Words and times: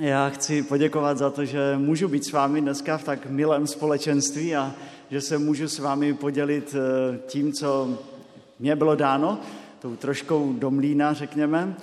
Já 0.00 0.28
chci 0.28 0.62
poděkovat 0.62 1.18
za 1.18 1.30
to, 1.30 1.44
že 1.44 1.74
můžu 1.76 2.08
být 2.08 2.24
s 2.24 2.32
vámi 2.32 2.60
dneska 2.60 2.98
v 2.98 3.04
tak 3.04 3.26
milém 3.26 3.66
společenství 3.66 4.56
a 4.56 4.74
že 5.10 5.20
se 5.20 5.38
můžu 5.38 5.68
s 5.68 5.78
vámi 5.78 6.14
podělit 6.14 6.74
eh, 6.74 7.18
tím, 7.26 7.52
co 7.52 7.98
mě 8.58 8.76
bylo 8.76 8.94
dáno, 8.94 9.40
tou 9.78 9.96
troškou 9.96 10.52
do 10.52 10.70
mlína, 10.70 11.12
řekněme. 11.12 11.76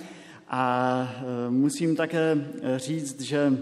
A 0.48 1.08
eh, 1.18 1.50
musím 1.50 1.96
také 1.96 2.36
eh, 2.62 2.78
říct, 2.78 3.20
že 3.20 3.58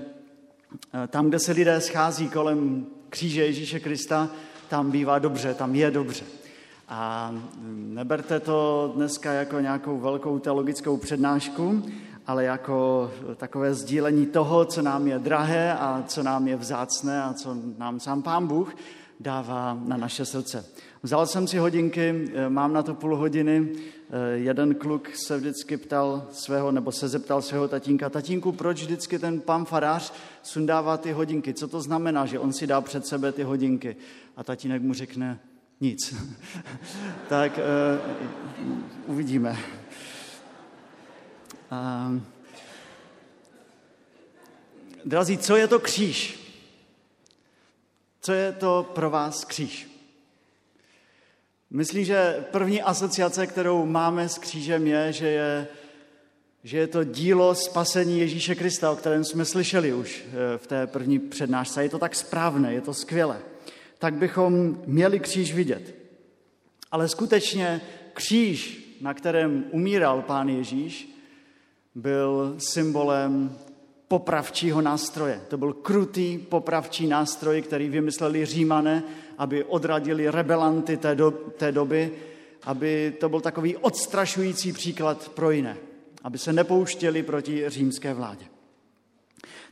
tam, 1.08 1.28
kde 1.28 1.38
se 1.38 1.52
lidé 1.52 1.80
schází 1.80 2.28
kolem 2.28 2.86
kříže 3.08 3.46
Ježíše 3.46 3.80
Krista, 3.80 4.28
tam 4.68 4.90
bývá 4.90 5.18
dobře, 5.18 5.54
tam 5.54 5.74
je 5.74 5.90
dobře. 5.90 6.24
A 6.88 7.30
mm, 7.30 7.90
neberte 7.94 8.40
to 8.40 8.92
dneska 8.96 9.32
jako 9.32 9.60
nějakou 9.60 9.98
velkou 9.98 10.38
teologickou 10.38 10.96
přednášku, 10.96 11.82
ale 12.26 12.44
jako 12.44 13.10
takové 13.36 13.74
sdílení 13.74 14.26
toho, 14.26 14.64
co 14.64 14.82
nám 14.82 15.06
je 15.06 15.18
drahé 15.18 15.74
a 15.74 16.04
co 16.06 16.22
nám 16.22 16.48
je 16.48 16.56
vzácné 16.56 17.22
a 17.22 17.32
co 17.32 17.56
nám 17.78 18.00
sám 18.00 18.22
Pán 18.22 18.46
Bůh 18.46 18.74
dává 19.20 19.78
na 19.84 19.96
naše 19.96 20.24
srdce. 20.24 20.64
Vzal 21.02 21.26
jsem 21.26 21.46
si 21.46 21.58
hodinky, 21.58 22.30
eh, 22.34 22.48
mám 22.48 22.72
na 22.72 22.82
to 22.82 22.94
půl 22.94 23.16
hodiny. 23.16 23.68
Eh, 24.10 24.36
jeden 24.36 24.74
kluk 24.74 25.08
se 25.14 25.36
vždycky 25.36 25.76
ptal 25.76 26.26
svého, 26.32 26.72
nebo 26.72 26.92
se 26.92 27.08
zeptal 27.08 27.42
svého 27.42 27.68
tatínka, 27.68 28.10
tatínku, 28.10 28.52
proč 28.52 28.82
vždycky 28.82 29.18
ten 29.18 29.40
pan 29.40 29.64
farář 29.64 30.12
sundává 30.42 30.96
ty 30.96 31.12
hodinky? 31.12 31.54
Co 31.54 31.68
to 31.68 31.80
znamená, 31.80 32.26
že 32.26 32.38
on 32.38 32.52
si 32.52 32.66
dá 32.66 32.80
před 32.80 33.06
sebe 33.06 33.32
ty 33.32 33.42
hodinky? 33.42 33.96
A 34.36 34.44
tatínek 34.44 34.82
mu 34.82 34.94
řekne, 34.94 35.38
nic. 35.80 36.14
tak 37.28 37.58
uh, 37.58 38.12
uvidíme. 39.06 39.56
Uh, 41.74 42.20
drazí, 45.04 45.38
co 45.38 45.56
je 45.56 45.68
to 45.68 45.78
kříž? 45.78 46.38
Co 48.20 48.32
je 48.32 48.52
to 48.52 48.90
pro 48.94 49.10
vás 49.10 49.44
kříž? 49.44 49.90
Myslím, 51.70 52.04
že 52.04 52.44
první 52.50 52.82
asociace, 52.82 53.46
kterou 53.46 53.86
máme 53.86 54.28
s 54.28 54.38
křížem, 54.38 54.86
je, 54.86 55.12
že 55.12 55.28
je, 55.28 55.68
že 56.64 56.78
je 56.78 56.86
to 56.86 57.04
dílo 57.04 57.54
spasení 57.54 58.20
Ježíše 58.20 58.54
Krista, 58.54 58.90
o 58.90 58.96
kterém 58.96 59.24
jsme 59.24 59.44
slyšeli 59.44 59.92
už 59.92 60.24
eh, 60.26 60.58
v 60.58 60.66
té 60.66 60.86
první 60.86 61.18
přednášce. 61.18 61.82
Je 61.82 61.88
to 61.88 61.98
tak 61.98 62.14
správné, 62.14 62.74
je 62.74 62.80
to 62.80 62.94
skvělé. 62.94 63.38
Tak 63.98 64.14
bychom 64.14 64.82
měli 64.86 65.20
kříž 65.20 65.54
vidět. 65.54 65.94
Ale 66.90 67.08
skutečně 67.08 67.80
kříž, 68.12 68.84
na 69.00 69.14
kterém 69.14 69.64
umíral 69.70 70.22
pán 70.22 70.48
Ježíš, 70.48 71.13
byl 71.94 72.54
symbolem 72.58 73.58
popravčího 74.08 74.80
nástroje. 74.80 75.40
To 75.48 75.58
byl 75.58 75.72
krutý 75.72 76.38
popravčí 76.38 77.06
nástroj, 77.06 77.62
který 77.62 77.88
vymysleli 77.88 78.46
římané, 78.46 79.02
aby 79.38 79.64
odradili 79.64 80.30
rebelanty 80.30 80.96
té, 80.96 81.14
do, 81.14 81.30
té 81.30 81.72
doby, 81.72 82.12
aby 82.62 83.16
to 83.20 83.28
byl 83.28 83.40
takový 83.40 83.76
odstrašující 83.76 84.72
příklad 84.72 85.28
pro 85.28 85.50
jiné, 85.50 85.76
aby 86.22 86.38
se 86.38 86.52
nepouštěli 86.52 87.22
proti 87.22 87.70
římské 87.70 88.14
vládě. 88.14 88.44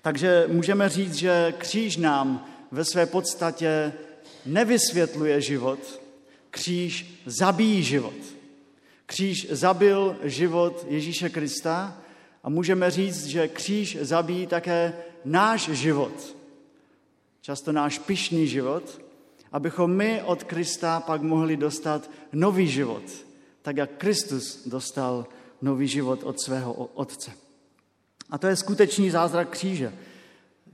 Takže 0.02 0.44
můžeme 0.48 0.88
říct, 0.88 1.14
že 1.14 1.54
kříž 1.58 1.96
nám 1.96 2.46
ve 2.70 2.84
své 2.84 3.06
podstatě 3.06 3.92
nevysvětluje 4.46 5.40
život, 5.40 6.00
kříž 6.50 7.22
zabíjí 7.26 7.82
život. 7.82 8.14
Kříž 9.06 9.46
zabil 9.50 10.16
život 10.22 10.86
Ježíše 10.88 11.28
Krista 11.28 12.01
a 12.42 12.48
můžeme 12.48 12.90
říct, 12.90 13.26
že 13.26 13.48
kříž 13.48 13.98
zabíjí 14.00 14.46
také 14.46 14.92
náš 15.24 15.68
život. 15.68 16.36
Často 17.40 17.72
náš 17.72 17.98
pyšný 17.98 18.46
život, 18.46 19.00
abychom 19.52 19.90
my 19.90 20.22
od 20.22 20.44
Krista 20.44 21.00
pak 21.00 21.22
mohli 21.22 21.56
dostat 21.56 22.10
nový 22.32 22.68
život, 22.68 23.02
tak 23.62 23.76
jak 23.76 23.90
Kristus 23.98 24.66
dostal 24.66 25.26
nový 25.62 25.88
život 25.88 26.20
od 26.22 26.40
svého 26.40 26.72
Otce. 26.72 27.32
A 28.30 28.38
to 28.38 28.46
je 28.46 28.56
skutečný 28.56 29.10
zázrak 29.10 29.48
kříže. 29.48 29.92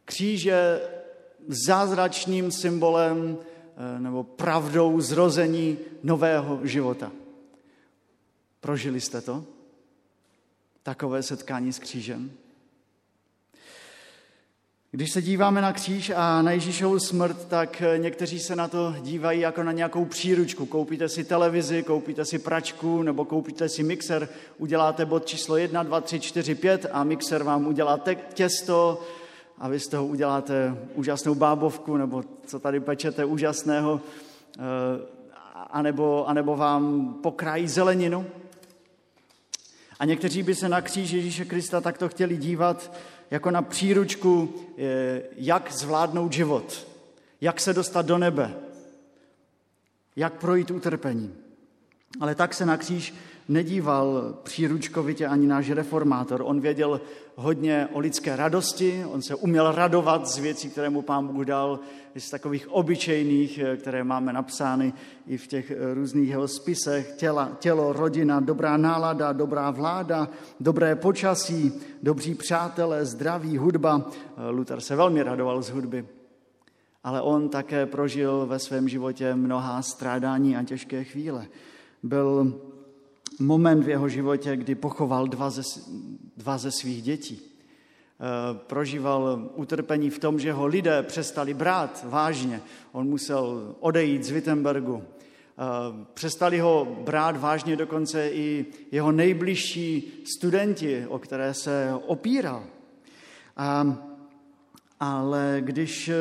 Kříž 0.04 0.42
je 0.42 0.80
zázračným 1.48 2.52
symbolem 2.52 3.38
eh, 3.38 4.00
nebo 4.00 4.24
pravdou 4.24 5.00
zrození 5.00 5.78
nového 6.02 6.60
života. 6.62 7.12
Prožili 8.60 9.00
jste 9.00 9.20
to? 9.20 9.57
Takové 10.88 11.22
setkání 11.22 11.72
s 11.72 11.78
křížem. 11.78 12.30
Když 14.90 15.12
se 15.12 15.22
díváme 15.22 15.60
na 15.60 15.72
kříž 15.72 16.12
a 16.16 16.42
na 16.42 16.50
Ježíšovu 16.50 16.98
smrt, 16.98 17.48
tak 17.48 17.82
někteří 17.96 18.40
se 18.40 18.56
na 18.56 18.68
to 18.68 18.94
dívají 19.00 19.40
jako 19.40 19.62
na 19.62 19.72
nějakou 19.72 20.04
příručku. 20.04 20.66
Koupíte 20.66 21.08
si 21.08 21.24
televizi, 21.24 21.82
koupíte 21.82 22.24
si 22.24 22.38
pračku 22.38 23.02
nebo 23.02 23.24
koupíte 23.24 23.68
si 23.68 23.82
mixer, 23.82 24.28
uděláte 24.58 25.06
bod 25.06 25.26
číslo 25.26 25.56
1, 25.56 25.82
2, 25.82 26.00
3, 26.00 26.20
4, 26.20 26.54
5 26.54 26.86
a 26.92 27.04
mixer 27.04 27.42
vám 27.42 27.66
udělá 27.66 28.00
těsto 28.34 29.02
a 29.58 29.68
vy 29.68 29.80
z 29.80 29.88
toho 29.88 30.06
uděláte 30.06 30.76
úžasnou 30.94 31.34
bábovku 31.34 31.96
nebo 31.96 32.24
co 32.46 32.58
tady 32.58 32.80
pečete 32.80 33.24
úžasného, 33.24 34.00
eh, 34.58 34.62
anebo, 35.70 36.28
anebo 36.28 36.56
vám 36.56 37.14
pokrájí 37.22 37.68
zeleninu. 37.68 38.26
A 39.98 40.04
někteří 40.04 40.42
by 40.42 40.54
se 40.54 40.68
na 40.68 40.80
kříž 40.80 41.10
Ježíše 41.10 41.44
Krista 41.44 41.80
takto 41.80 42.08
chtěli 42.08 42.36
dívat 42.36 42.96
jako 43.30 43.50
na 43.50 43.62
příručku, 43.62 44.54
eh, 44.78 45.22
jak 45.36 45.72
zvládnout 45.72 46.32
život, 46.32 46.88
jak 47.40 47.60
se 47.60 47.72
dostat 47.72 48.06
do 48.06 48.18
nebe, 48.18 48.54
jak 50.16 50.34
projít 50.34 50.70
utrpení. 50.70 51.34
Ale 52.20 52.34
tak 52.34 52.54
se 52.54 52.66
na 52.66 52.76
kříž 52.76 53.14
nedíval 53.48 54.34
příručkovitě 54.42 55.26
ani 55.26 55.46
náš 55.46 55.70
reformátor. 55.70 56.42
On 56.44 56.60
věděl 56.60 57.00
hodně 57.36 57.88
o 57.92 57.98
lidské 57.98 58.36
radosti, 58.36 59.04
on 59.12 59.22
se 59.22 59.34
uměl 59.34 59.72
radovat 59.72 60.26
z 60.28 60.38
věcí, 60.38 60.70
které 60.70 60.90
mu 60.90 61.02
pán 61.02 61.26
Bůh 61.26 61.44
dal, 61.44 61.80
z 62.16 62.30
takových 62.30 62.68
obyčejných, 62.68 63.58
eh, 63.58 63.76
které 63.76 64.04
máme 64.04 64.32
napsány 64.32 64.92
i 65.26 65.36
v 65.36 65.46
těch 65.46 65.70
eh, 65.70 65.94
různých 65.94 66.28
jeho 66.28 66.48
spisech. 66.48 67.12
Těla, 67.16 67.56
tělo, 67.58 67.92
rodina, 67.92 68.40
dobrá 68.40 68.76
nálada, 68.76 69.32
dobrá 69.32 69.70
vláda, 69.70 70.28
dobré 70.60 70.96
počasí, 70.96 71.72
dobří 72.02 72.34
přátelé, 72.34 73.04
zdraví, 73.04 73.56
hudba. 73.56 74.10
Eh, 74.10 74.50
Luther 74.50 74.80
se 74.80 74.96
velmi 74.96 75.22
radoval 75.22 75.62
z 75.62 75.70
hudby. 75.70 76.06
Ale 77.04 77.22
on 77.22 77.48
také 77.48 77.86
prožil 77.86 78.46
ve 78.46 78.58
svém 78.58 78.88
životě 78.88 79.34
mnohá 79.34 79.82
strádání 79.82 80.56
a 80.56 80.62
těžké 80.62 81.04
chvíle. 81.04 81.46
Byl 82.02 82.54
moment 83.38 83.84
v 83.84 83.88
jeho 83.88 84.08
životě, 84.08 84.56
kdy 84.56 84.74
pochoval 84.74 85.28
dva 85.28 85.50
ze, 85.50 85.62
dva 86.36 86.58
ze 86.58 86.70
svých 86.70 87.02
dětí. 87.02 87.40
Eh, 88.20 88.58
prožíval 88.66 89.50
utrpení 89.54 90.10
v 90.10 90.18
tom, 90.18 90.40
že 90.40 90.52
ho 90.52 90.66
lidé 90.66 91.02
přestali 91.02 91.54
brát 91.54 92.04
vážně. 92.08 92.62
On 92.92 93.08
musel 93.08 93.74
odejít 93.80 94.24
z 94.24 94.30
Wittenbergu. 94.30 95.02
Eh, 95.02 96.06
přestali 96.14 96.58
ho 96.58 96.98
brát 97.04 97.36
vážně 97.36 97.76
dokonce 97.76 98.30
i 98.30 98.66
jeho 98.92 99.12
nejbližší 99.12 100.22
studenti, 100.34 101.06
o 101.08 101.18
které 101.18 101.54
se 101.54 101.94
opíral. 102.06 102.64
A, 103.56 103.96
ale 105.00 105.56
když 105.60 106.08
eh, 106.08 106.14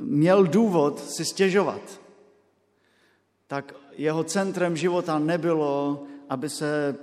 měl 0.00 0.46
důvod 0.46 1.00
si 1.00 1.24
stěžovat, 1.24 2.00
tak 3.46 3.74
jeho 3.96 4.24
centrem 4.24 4.76
života 4.76 5.18
nebylo 5.18 6.04
aby 6.28 6.50
se, 6.50 6.96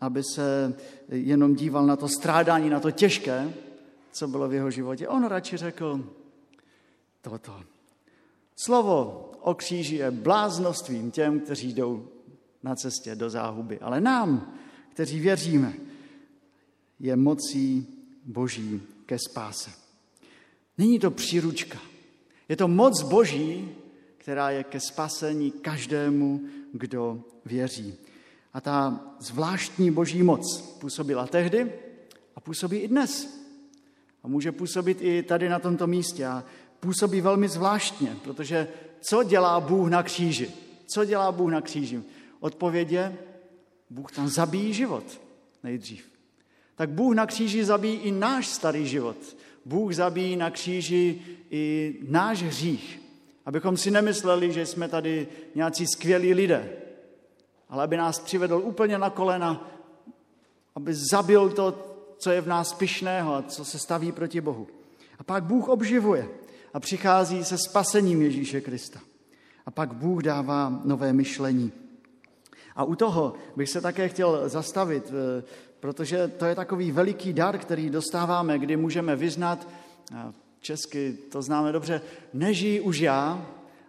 aby 0.00 0.22
se 0.34 0.74
jenom 1.08 1.54
díval 1.54 1.86
na 1.86 1.96
to 1.96 2.08
strádání, 2.08 2.70
na 2.70 2.80
to 2.80 2.90
těžké, 2.90 3.52
co 4.12 4.28
bylo 4.28 4.48
v 4.48 4.54
jeho 4.54 4.70
životě. 4.70 5.08
On 5.08 5.24
radši 5.24 5.56
řekl 5.56 6.04
toto. 7.20 7.62
Slovo 8.56 9.30
o 9.40 9.54
kříži 9.54 9.96
je 9.96 10.10
bláznostvím 10.10 11.10
těm, 11.10 11.40
kteří 11.40 11.72
jdou 11.72 12.08
na 12.62 12.74
cestě 12.74 13.14
do 13.14 13.30
záhuby. 13.30 13.78
Ale 13.78 14.00
nám, 14.00 14.54
kteří 14.92 15.20
věříme, 15.20 15.72
je 17.00 17.16
mocí 17.16 17.86
Boží 18.24 18.82
ke 19.06 19.18
spáse. 19.18 19.70
Není 20.78 20.98
to 20.98 21.10
příručka. 21.10 21.78
Je 22.48 22.56
to 22.56 22.68
moc 22.68 23.02
Boží, 23.02 23.68
která 24.16 24.50
je 24.50 24.64
ke 24.64 24.80
spasení 24.80 25.50
každému, 25.50 26.40
kdo 26.72 27.24
věří. 27.44 27.94
A 28.58 28.60
ta 28.60 29.00
zvláštní 29.18 29.90
boží 29.90 30.22
moc 30.22 30.60
působila 30.80 31.26
tehdy 31.26 31.72
a 32.36 32.40
působí 32.40 32.76
i 32.78 32.88
dnes. 32.88 33.40
A 34.22 34.28
může 34.28 34.52
působit 34.52 34.98
i 35.00 35.22
tady 35.22 35.48
na 35.48 35.58
tomto 35.58 35.86
místě. 35.86 36.26
A 36.26 36.44
působí 36.80 37.20
velmi 37.20 37.48
zvláštně, 37.48 38.16
protože 38.24 38.68
co 39.00 39.22
dělá 39.22 39.60
Bůh 39.60 39.88
na 39.90 40.02
kříži? 40.02 40.50
Co 40.86 41.04
dělá 41.04 41.32
Bůh 41.32 41.50
na 41.50 41.60
kříži? 41.60 42.02
Odpověď 42.40 42.90
je, 42.90 43.18
Bůh 43.90 44.12
tam 44.12 44.28
zabíjí 44.28 44.74
život 44.74 45.20
nejdřív. 45.62 46.04
Tak 46.74 46.90
Bůh 46.90 47.14
na 47.14 47.26
kříži 47.26 47.64
zabíjí 47.64 47.96
i 47.96 48.12
náš 48.12 48.46
starý 48.46 48.86
život. 48.86 49.36
Bůh 49.64 49.94
zabíjí 49.94 50.36
na 50.36 50.50
kříži 50.50 51.22
i 51.50 51.96
náš 52.08 52.42
hřích, 52.42 53.02
abychom 53.46 53.76
si 53.76 53.90
nemysleli, 53.90 54.52
že 54.52 54.66
jsme 54.66 54.88
tady 54.88 55.28
nějací 55.54 55.86
skvělí 55.86 56.34
lidé, 56.34 56.77
ale 57.68 57.84
aby 57.84 57.96
nás 57.96 58.18
přivedl 58.18 58.60
úplně 58.64 58.98
na 58.98 59.10
kolena, 59.10 59.70
aby 60.74 60.94
zabil 60.94 61.50
to, 61.50 61.94
co 62.18 62.30
je 62.30 62.40
v 62.40 62.46
nás 62.46 62.72
pyšného 62.72 63.34
a 63.34 63.42
co 63.42 63.64
se 63.64 63.78
staví 63.78 64.12
proti 64.12 64.40
Bohu. 64.40 64.66
A 65.18 65.24
pak 65.24 65.44
Bůh 65.44 65.68
obživuje 65.68 66.28
a 66.74 66.80
přichází 66.80 67.44
se 67.44 67.58
spasením 67.58 68.22
Ježíše 68.22 68.60
Krista. 68.60 69.00
A 69.66 69.70
pak 69.70 69.92
Bůh 69.92 70.22
dává 70.22 70.80
nové 70.84 71.12
myšlení. 71.12 71.72
A 72.76 72.84
u 72.84 72.94
toho 72.94 73.34
bych 73.56 73.70
se 73.70 73.80
také 73.80 74.08
chtěl 74.08 74.48
zastavit, 74.48 75.12
eh, 75.12 75.42
protože 75.80 76.28
to 76.28 76.44
je 76.44 76.54
takový 76.54 76.92
veliký 76.92 77.32
dar, 77.32 77.58
který 77.58 77.90
dostáváme, 77.90 78.58
kdy 78.58 78.76
můžeme 78.76 79.16
vyznat, 79.16 79.68
česky 80.60 81.18
to 81.30 81.42
známe 81.42 81.72
dobře, 81.72 82.00
nežijí 82.32 82.80
už 82.80 82.98
já, 82.98 83.46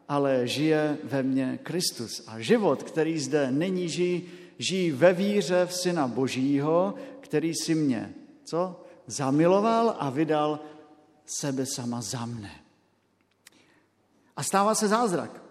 ale 0.09 0.47
žije 0.47 0.97
ve 1.03 1.23
mně 1.23 1.59
Kristus. 1.63 2.23
A 2.27 2.39
život, 2.39 2.83
který 2.83 3.19
zde 3.19 3.51
není, 3.51 3.89
žijí, 3.89 4.23
žijí 4.57 4.91
ve 4.91 5.13
víře 5.13 5.65
v 5.65 5.73
Syna 5.73 6.07
Božího, 6.07 6.93
který 7.21 7.53
si 7.55 7.75
mě, 7.75 8.13
co? 8.43 8.83
Zamiloval 9.07 9.95
a 9.99 10.09
vydal 10.09 10.59
sebe 11.25 11.65
sama 11.65 12.01
za 12.01 12.25
mne. 12.25 12.51
A 14.35 14.43
stává 14.43 14.75
se 14.75 14.87
zázrak. 14.87 15.41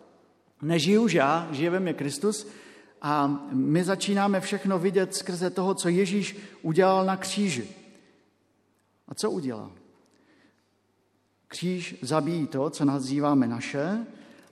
Nežiju 0.62 1.02
už 1.02 1.12
já, 1.12 1.49
žije 1.52 1.70
ve 1.70 1.81
mně 1.81 1.94
Kristus 1.94 2.46
a 3.02 3.26
my 3.52 3.84
začínáme 3.84 4.40
všechno 4.40 4.78
vidět 4.78 5.14
skrze 5.14 5.50
toho, 5.50 5.75
co 5.75 5.88
Ježíš 5.88 6.37
udělal 6.62 7.05
na 7.05 7.16
kříži. 7.16 7.69
A 9.08 9.14
co 9.14 9.31
udělal? 9.31 9.72
Kříž 11.49 11.96
zabíjí 12.02 12.46
to, 12.46 12.70
co 12.70 12.84
nazýváme 12.84 13.46
naše 13.46 14.06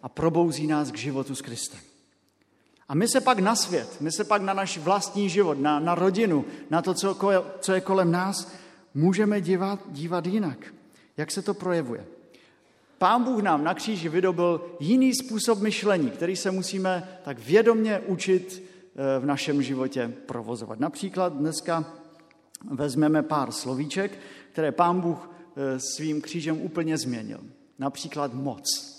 a 0.06 0.08
probouzí 0.08 0.66
nás 0.66 0.90
k 0.90 0.98
životu 0.98 1.34
s 1.34 1.42
Kristem. 1.42 1.80
A 2.88 2.94
my 2.94 3.08
se 3.08 3.20
pak 3.20 3.38
na 3.38 3.56
svět, 3.56 3.96
my 4.00 4.12
se 4.12 4.24
pak 4.24 4.42
na 4.42 4.54
náš 4.54 4.78
vlastní 4.78 5.28
život, 5.28 5.58
na, 5.58 5.80
na 5.80 5.94
rodinu, 5.94 6.44
na 6.70 6.82
to, 6.82 6.94
co, 6.94 7.16
co 7.60 7.72
je 7.72 7.80
kolem 7.80 8.10
nás, 8.10 8.52
můžeme 8.94 9.40
dívat, 9.40 9.80
dívat 9.90 10.26
jinak. 10.26 10.74
Jak 11.16 11.30
se 11.30 11.42
to 11.42 11.54
projevuje? 11.54 12.06
Pán 12.98 13.24
Bůh 13.24 13.42
nám 13.42 13.64
na 13.64 13.74
kříži 13.74 14.08
vydobil 14.08 14.76
jiný 14.80 15.14
způsob 15.14 15.58
myšlení, 15.58 16.10
který 16.10 16.36
se 16.36 16.50
musíme 16.50 17.18
tak 17.24 17.38
vědomně 17.38 18.00
učit 18.00 18.62
eh, 18.62 19.18
v 19.20 19.26
našem 19.26 19.62
životě 19.62 20.14
provozovat. 20.26 20.80
Například 20.80 21.32
dneska 21.32 21.84
vezmeme 22.70 23.22
pár 23.22 23.52
slovíček, 23.52 24.18
které 24.52 24.72
pán 24.72 25.00
Bůh 25.00 25.30
eh, 25.56 25.80
svým 25.80 26.20
křížem 26.20 26.62
úplně 26.62 26.98
změnil. 26.98 27.40
Například 27.78 28.34
moc. 28.34 28.95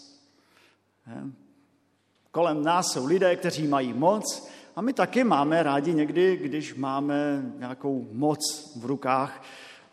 Kolem 2.32 2.64
nás 2.64 2.92
jsou 2.92 3.06
lidé, 3.06 3.36
kteří 3.36 3.68
mají 3.68 3.94
moc 3.94 4.50
a 4.76 4.82
my 4.82 4.94
taky 4.94 5.24
máme 5.24 5.64
rádi 5.64 5.94
někdy, 5.94 6.38
když 6.38 6.76
máme 6.76 7.46
nějakou 7.58 8.08
moc 8.12 8.40
v 8.76 8.86
rukách, 8.86 9.44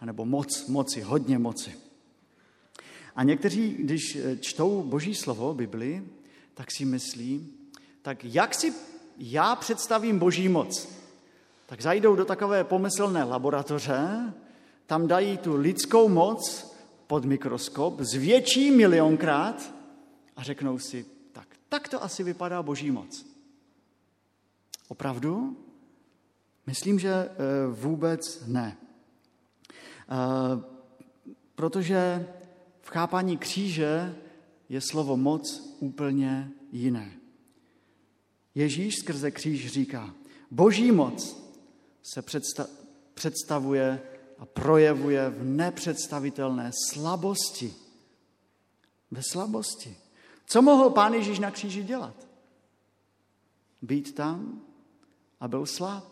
nebo 0.04 0.24
moc, 0.24 0.66
moci, 0.66 1.00
hodně 1.00 1.38
moci. 1.38 1.74
A 3.16 3.22
někteří, 3.22 3.70
když 3.70 4.16
eh, 4.16 4.36
čtou 4.36 4.82
Boží 4.82 5.14
slovo, 5.14 5.54
Bibli, 5.54 6.04
tak 6.54 6.70
si 6.70 6.84
myslí, 6.84 7.52
tak 8.02 8.24
jak 8.24 8.54
si 8.54 8.72
já 9.18 9.56
představím 9.56 10.18
Boží 10.18 10.48
moc? 10.48 10.88
Tak 11.66 11.82
zajdou 11.82 12.16
do 12.16 12.24
takové 12.24 12.64
pomyslné 12.64 13.24
laboratoře, 13.24 14.34
tam 14.86 15.06
dají 15.06 15.38
tu 15.38 15.56
lidskou 15.56 16.08
moc 16.08 16.74
pod 17.06 17.24
mikroskop, 17.24 18.00
zvětší 18.00 18.70
milionkrát 18.70 19.74
a 20.36 20.42
řeknou 20.42 20.78
si, 20.78 21.06
tak, 21.32 21.48
tak 21.68 21.88
to 21.88 22.02
asi 22.02 22.22
vypadá 22.22 22.62
Boží 22.62 22.90
moc. 22.90 23.26
Opravdu? 24.88 25.56
Myslím, 26.66 26.98
že 26.98 27.12
eh, 27.12 27.30
vůbec 27.70 28.46
ne. 28.46 28.76
Eh, 29.68 30.64
protože 31.54 32.28
v 32.82 32.88
chápání 32.88 33.36
kříže 33.36 34.14
je 34.68 34.80
slovo 34.80 35.16
moc 35.16 35.76
úplně 35.80 36.50
jiné. 36.72 37.12
Ježíš 38.54 38.94
skrze 38.94 39.30
kříž 39.30 39.72
říká, 39.72 40.14
boží 40.50 40.92
moc 40.92 41.44
se 42.02 42.22
představuje 43.14 44.02
a 44.38 44.46
projevuje 44.46 45.30
v 45.30 45.44
nepředstavitelné 45.44 46.70
slabosti. 46.90 47.74
Ve 49.10 49.22
slabosti. 49.22 49.96
Co 50.46 50.62
mohl 50.62 50.90
pán 50.90 51.14
Ježíš 51.14 51.38
na 51.38 51.50
kříži 51.50 51.82
dělat? 51.82 52.14
Být 53.82 54.14
tam 54.14 54.60
a 55.40 55.48
byl 55.48 55.66
slab. 55.66 56.04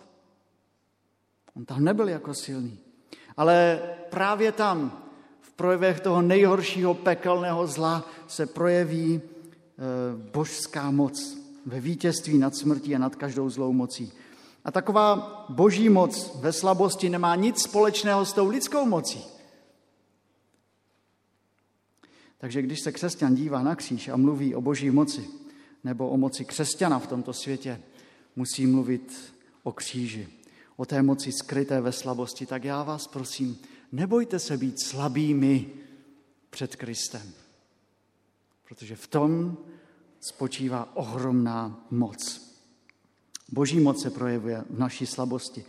On 1.56 1.64
tam 1.64 1.84
nebyl 1.84 2.08
jako 2.08 2.34
silný. 2.34 2.78
Ale 3.36 3.82
právě 4.10 4.52
tam, 4.52 5.02
projevech 5.62 6.00
toho 6.00 6.22
nejhoršího 6.22 6.94
pekelného 6.94 7.66
zla 7.66 8.04
se 8.26 8.46
projeví 8.46 9.14
e, 9.14 9.20
božská 10.32 10.90
moc 10.90 11.38
ve 11.66 11.80
vítězství 11.80 12.38
nad 12.38 12.56
smrtí 12.56 12.94
a 12.94 12.98
nad 12.98 13.16
každou 13.16 13.50
zlou 13.50 13.72
mocí. 13.72 14.12
A 14.64 14.70
taková 14.70 15.44
boží 15.48 15.88
moc 15.88 16.34
ve 16.40 16.52
slabosti 16.52 17.08
nemá 17.08 17.36
nic 17.36 17.62
společného 17.62 18.26
s 18.26 18.32
tou 18.32 18.48
lidskou 18.48 18.86
mocí. 18.86 19.24
Takže 22.42 22.62
když 22.62 22.80
se 22.80 22.92
křesťan 22.92 23.34
dívá 23.34 23.62
na 23.62 23.76
kříž 23.76 24.08
a 24.08 24.16
mluví 24.16 24.54
o 24.54 24.60
boží 24.60 24.90
moci, 24.90 25.28
nebo 25.84 26.08
o 26.08 26.16
moci 26.16 26.44
křesťana 26.44 26.98
v 26.98 27.06
tomto 27.06 27.32
světě, 27.32 27.80
musí 28.36 28.66
mluvit 28.66 29.34
o 29.62 29.72
kříži, 29.72 30.28
o 30.76 30.84
té 30.84 31.02
moci 31.02 31.32
skryté 31.32 31.80
ve 31.80 31.92
slabosti, 31.92 32.46
tak 32.46 32.64
já 32.64 32.82
vás 32.82 33.06
prosím, 33.06 33.58
nebojte 33.92 34.38
se 34.38 34.56
být 34.56 34.82
slabými 34.82 35.70
před 36.50 36.76
Kristem, 36.76 37.32
protože 38.68 38.96
v 38.96 39.06
tom 39.06 39.56
spočívá 40.20 40.96
ohromná 40.96 41.86
moc. 41.90 42.50
Boží 43.52 43.80
moc 43.80 44.02
se 44.02 44.10
projevuje 44.10 44.64
v 44.70 44.78
naší 44.78 45.06
slabosti. 45.06 45.64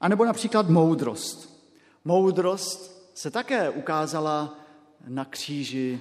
A 0.00 0.08
nebo 0.08 0.24
například 0.24 0.68
moudrost. 0.68 1.66
Moudrost 2.04 3.10
se 3.14 3.30
také 3.30 3.70
ukázala 3.70 4.60
na 5.08 5.24
kříži 5.24 6.00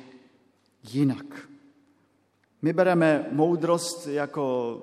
jinak. 0.83 1.49
My 2.61 2.73
bereme 2.73 3.25
moudrost 3.31 4.07
jako 4.07 4.81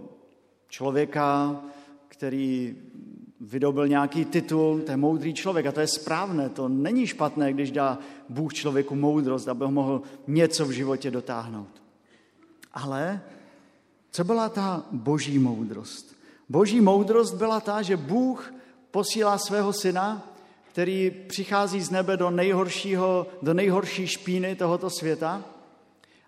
člověka, 0.68 1.60
který 2.08 2.76
vydobil 3.40 3.88
nějaký 3.88 4.24
titul, 4.24 4.80
to 4.80 4.90
je 4.90 4.96
moudrý 4.96 5.34
člověk 5.34 5.66
a 5.66 5.72
to 5.72 5.80
je 5.80 5.86
správné, 5.86 6.48
to 6.48 6.68
není 6.68 7.06
špatné, 7.06 7.52
když 7.52 7.70
dá 7.70 7.98
Bůh 8.28 8.54
člověku 8.54 8.94
moudrost, 8.94 9.48
aby 9.48 9.64
ho 9.64 9.70
mohl 9.70 10.02
něco 10.26 10.64
v 10.66 10.70
životě 10.70 11.10
dotáhnout. 11.10 11.82
Ale 12.72 13.20
co 14.10 14.24
byla 14.24 14.48
ta 14.48 14.84
boží 14.92 15.38
moudrost? 15.38 16.16
Boží 16.48 16.80
moudrost 16.80 17.34
byla 17.34 17.60
ta, 17.60 17.82
že 17.82 17.96
Bůh 17.96 18.54
posílá 18.90 19.38
svého 19.38 19.72
syna, 19.72 20.34
který 20.68 21.10
přichází 21.10 21.80
z 21.80 21.90
nebe 21.90 22.16
do, 22.16 22.30
nejhoršího, 22.30 23.26
do 23.42 23.54
nejhorší 23.54 24.06
špíny 24.06 24.56
tohoto 24.56 24.90
světa 24.90 25.44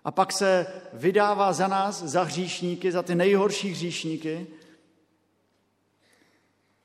a 0.03 0.11
pak 0.11 0.31
se 0.31 0.67
vydává 0.93 1.53
za 1.53 1.67
nás, 1.67 2.03
za 2.03 2.23
hříšníky, 2.23 2.91
za 2.91 3.03
ty 3.03 3.15
nejhorší 3.15 3.69
hříšníky 3.69 4.47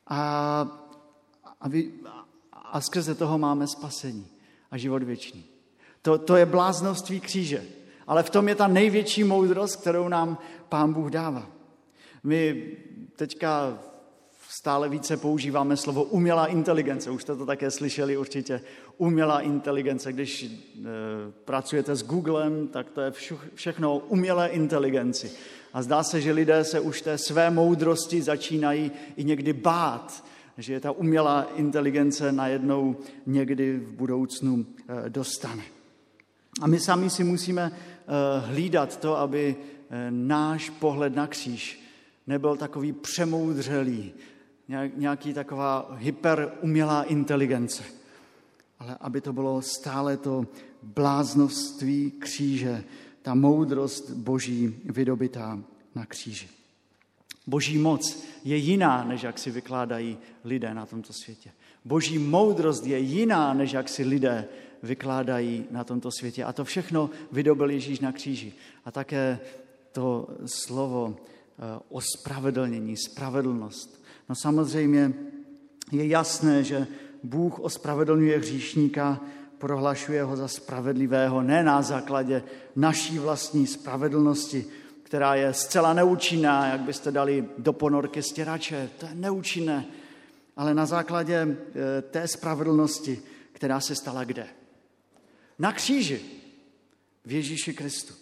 a, 0.07 0.21
a, 1.61 1.69
vy, 1.69 1.93
a 2.53 2.81
skrze 2.81 3.15
toho 3.15 3.39
máme 3.39 3.67
spasení 3.67 4.27
a 4.71 4.79
život 4.79 5.03
věčný. 5.03 5.45
To, 6.03 6.19
to 6.19 6.37
je 6.37 6.47
bláznoství 6.47 7.21
kříže. 7.21 7.65
Ale 8.07 8.23
v 8.23 8.31
tom 8.31 8.49
je 8.49 8.55
ta 8.55 8.67
největší 8.67 9.25
moudrost, 9.25 9.81
kterou 9.81 10.09
nám 10.09 10.39
Pán 10.69 10.93
Bůh 10.93 11.11
dává. 11.11 11.47
My 12.23 12.77
teďka 13.17 13.79
stále 14.49 14.89
více 14.89 15.17
používáme 15.17 15.77
slovo 15.77 16.05
umělá 16.05 16.47
inteligence. 16.47 17.11
Už 17.11 17.23
jste 17.23 17.37
to 17.37 17.47
také 17.47 17.71
slyšeli 17.71 18.17
určitě. 18.17 18.61
Umělá 18.97 19.41
inteligence. 19.41 20.13
Když 20.13 20.43
e, 20.43 20.49
pracujete 21.45 21.97
s 21.97 22.03
Googlem, 22.03 22.69
tak 22.69 22.91
to 22.91 23.01
je 23.01 23.13
všechno 23.55 23.95
o 23.95 23.99
umělé 23.99 24.49
inteligenci. 24.49 25.33
A 25.73 25.83
zdá 25.83 26.03
se, 26.03 26.21
že 26.21 26.33
lidé 26.33 26.65
se 26.65 26.81
už 26.81 27.03
té 27.03 27.19
své 27.19 27.51
moudrosti 27.51 28.23
začínají 28.23 28.91
i 29.17 29.25
někdy 29.25 29.53
bát, 29.53 30.25
že 30.59 30.73
je 30.73 30.81
ta 30.81 30.91
umělá 30.91 31.47
inteligence 31.57 32.33
najednou 32.33 32.97
někdy 33.27 33.79
v 33.79 33.93
budoucnu 33.93 34.67
eh, 34.89 35.11
dostane. 35.11 35.63
A 36.61 36.67
my 36.67 36.81
sami 36.81 37.11
si 37.11 37.25
musíme 37.25 37.73
eh, 37.73 38.41
hlídat 38.47 39.01
to, 39.01 39.17
aby 39.17 39.57
náš 40.11 40.71
pohled 40.71 41.15
na 41.15 41.27
kříž 41.27 41.89
nebyl 42.29 42.57
takový 42.57 42.93
přemoudřelý, 42.93 44.13
nějaký 44.97 45.35
taková 45.35 45.97
hyperumělá 45.99 47.03
inteligence. 47.03 47.83
ale 48.79 48.97
aby 49.01 49.21
to 49.21 49.33
bylo 49.33 49.63
stále 49.63 50.17
to 50.17 50.47
bláznoství 50.83 52.11
kříže, 52.11 52.85
ta 53.23 53.35
moudrost 53.35 54.11
boží 54.11 54.75
vydobitá 54.85 55.59
na 55.95 56.07
kříži. 56.07 56.49
Boží 57.47 57.79
moc 57.79 58.25
je 58.45 58.57
jiná, 58.57 59.05
než 59.05 59.23
jak 59.23 59.39
si 59.39 59.51
vykládají 59.51 60.19
lidé 60.45 60.75
na 60.75 60.87
tomto 60.87 61.13
světě. 61.13 61.51
Boží 61.85 62.19
moudrost 62.19 62.87
je 62.87 62.99
jiná, 62.99 63.55
než 63.55 63.73
jak 63.73 63.89
si 63.89 64.05
lidé 64.05 64.49
vykládají 64.83 65.65
na 65.71 65.85
tomto 65.85 66.11
světě. 66.11 66.45
A 66.45 66.53
to 66.53 66.65
všechno 66.65 67.11
vydobil 67.33 67.71
Ježíš 67.71 68.01
na 68.01 68.13
kříži. 68.13 68.53
A 68.85 68.91
také 68.91 69.41
to 69.93 70.29
slovo 70.47 71.17
eh, 71.17 71.81
o 71.89 72.01
spravedlnění, 72.01 72.97
spravedlnost. 72.97 74.05
No 74.29 74.35
samozřejmě 74.35 75.13
je 75.93 76.07
jasné, 76.07 76.65
že 76.65 76.87
Bůh 77.23 77.59
ospravedlňuje 77.59 78.39
hříšníka, 78.39 79.21
prohlašuje 79.59 80.23
ho 80.23 80.37
za 80.37 80.49
spravedlivého 80.49 81.43
ne 81.43 81.63
na 81.63 81.83
základě 81.83 82.43
naší 82.77 83.19
vlastní 83.19 83.67
spravedlnosti, 83.67 84.67
která 85.03 85.35
je 85.35 85.55
zcela 85.55 85.93
neúčinná, 85.93 86.67
jak 86.67 86.81
byste 86.81 87.11
dali 87.11 87.49
do 87.59 87.73
ponorky 87.73 88.23
stěrače. 88.23 88.91
To 88.99 89.07
je 89.07 89.15
neúčinné, 89.15 89.87
ale 90.57 90.75
na 90.75 90.87
základě 90.87 91.35
eh, 91.35 92.03
té 92.03 92.29
spravedlnosti, 92.29 93.23
která 93.53 93.81
se 93.81 93.95
stala 93.95 94.25
kde? 94.25 94.47
Na 95.59 95.73
kříži, 95.73 96.21
v 97.25 97.33
Ježíši 97.33 97.75
Kristu. 97.75 98.15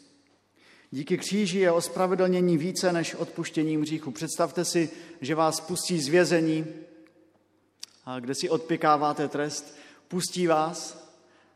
Díky 0.91 1.19
kříži 1.19 1.59
je 1.59 1.73
ospravedlnění 1.73 2.59
více 2.59 2.93
než 2.93 3.15
odpuštěním 3.15 3.83
hříchu. 3.83 4.11
Představte 4.11 4.65
si, 4.65 4.91
že 5.21 5.35
vás 5.35 5.61
pustí 5.61 6.01
z 6.01 6.09
vězení, 6.09 6.67
kde 8.21 8.35
si 8.35 8.51
odpikáváte 8.51 9.29
trest, 9.29 9.77
pustí 10.09 10.47
vás 10.47 11.09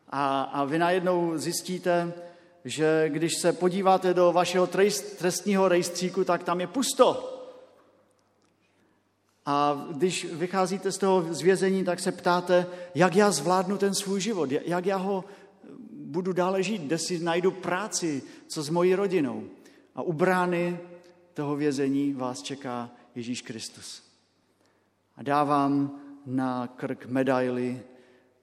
a, 0.08 0.42
a 0.42 0.64
vy 0.64 0.78
najednou 0.78 1.38
zjistíte, 1.38 2.12
že 2.64 3.04
když 3.08 3.32
se 3.40 3.52
podíváte 3.52 4.14
do 4.14 4.32
vašeho 4.32 4.66
trestního 5.18 5.68
rejstříku, 5.68 6.24
tak 6.24 6.42
tam 6.42 6.60
je 6.60 6.66
pusto. 6.66 7.36
A 9.46 9.86
když 9.90 10.24
vycházíte 10.24 10.92
z 10.92 10.98
toho 10.98 11.34
zvězení, 11.34 11.84
tak 11.84 12.00
se 12.00 12.12
ptáte, 12.12 12.66
jak 12.94 13.16
já 13.16 13.30
zvládnu 13.30 13.78
ten 13.78 13.94
svůj 13.94 14.20
život, 14.20 14.50
jak 14.50 14.86
já 14.86 14.96
ho 14.96 15.24
budu 16.10 16.32
dále 16.32 16.62
žít, 16.62 16.82
kde 16.82 16.98
si 16.98 17.18
najdu 17.18 17.50
práci, 17.50 18.22
co 18.46 18.62
s 18.62 18.68
mojí 18.68 18.94
rodinou. 18.94 19.44
A 19.94 20.02
u 20.02 20.12
brány 20.12 20.78
toho 21.34 21.56
vězení 21.56 22.12
vás 22.12 22.42
čeká 22.42 22.90
Ježíš 23.14 23.42
Kristus. 23.42 24.02
A 25.16 25.22
dávám 25.22 26.00
na 26.26 26.66
krk 26.66 27.06
medaily 27.06 27.82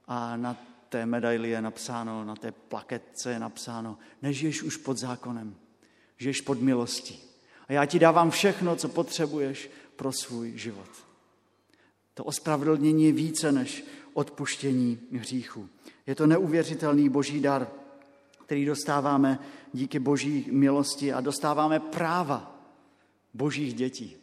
a 0.07 0.37
na 0.37 0.57
té 0.89 1.05
medaili 1.05 1.49
je 1.49 1.61
napsáno, 1.61 2.23
na 2.23 2.35
té 2.35 2.51
plaketce 2.51 3.31
je 3.31 3.39
napsáno, 3.39 3.97
nežiješ 4.21 4.63
už 4.63 4.77
pod 4.77 4.97
zákonem, 4.97 5.55
žiješ 6.17 6.41
pod 6.41 6.61
milostí. 6.61 7.19
A 7.67 7.73
já 7.73 7.85
ti 7.85 7.99
dávám 7.99 8.31
všechno, 8.31 8.75
co 8.75 8.89
potřebuješ 8.89 9.69
pro 9.95 10.11
svůj 10.11 10.57
život. 10.57 10.89
To 12.13 12.23
ospravedlnění 12.23 13.05
je 13.05 13.11
více 13.11 13.51
než 13.51 13.85
odpuštění 14.13 14.99
hříchů. 15.11 15.69
Je 16.07 16.15
to 16.15 16.27
neuvěřitelný 16.27 17.09
boží 17.09 17.41
dar, 17.41 17.67
který 18.45 18.65
dostáváme 18.65 19.39
díky 19.73 19.99
boží 19.99 20.47
milosti 20.51 21.13
a 21.13 21.21
dostáváme 21.21 21.79
práva 21.79 22.61
božích 23.33 23.73
dětí. 23.73 24.17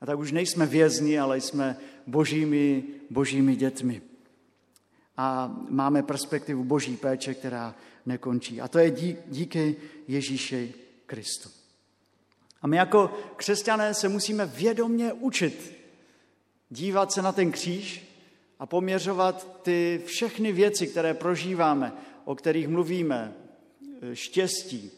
A 0.00 0.06
tak 0.06 0.18
už 0.18 0.32
nejsme 0.32 0.66
vězni, 0.66 1.18
ale 1.18 1.40
jsme 1.40 1.76
božími, 2.06 2.84
božími 3.10 3.56
dětmi. 3.56 4.02
A 5.16 5.56
máme 5.68 6.02
perspektivu 6.02 6.64
boží 6.64 6.96
péče, 6.96 7.34
která 7.34 7.74
nekončí. 8.06 8.60
A 8.60 8.68
to 8.68 8.78
je 8.78 8.90
díky 9.26 9.76
Ježíši 10.08 10.74
Kristu. 11.06 11.50
A 12.62 12.66
my 12.66 12.76
jako 12.76 13.18
křesťané 13.36 13.94
se 13.94 14.08
musíme 14.08 14.46
vědomně 14.46 15.12
učit 15.12 15.76
dívat 16.70 17.12
se 17.12 17.22
na 17.22 17.32
ten 17.32 17.52
kříž 17.52 18.05
a 18.58 18.66
poměřovat 18.66 19.62
ty 19.62 20.02
všechny 20.06 20.52
věci, 20.52 20.86
které 20.86 21.14
prožíváme, 21.14 21.92
o 22.24 22.34
kterých 22.34 22.68
mluvíme, 22.68 23.34
štěstí, 24.12 24.90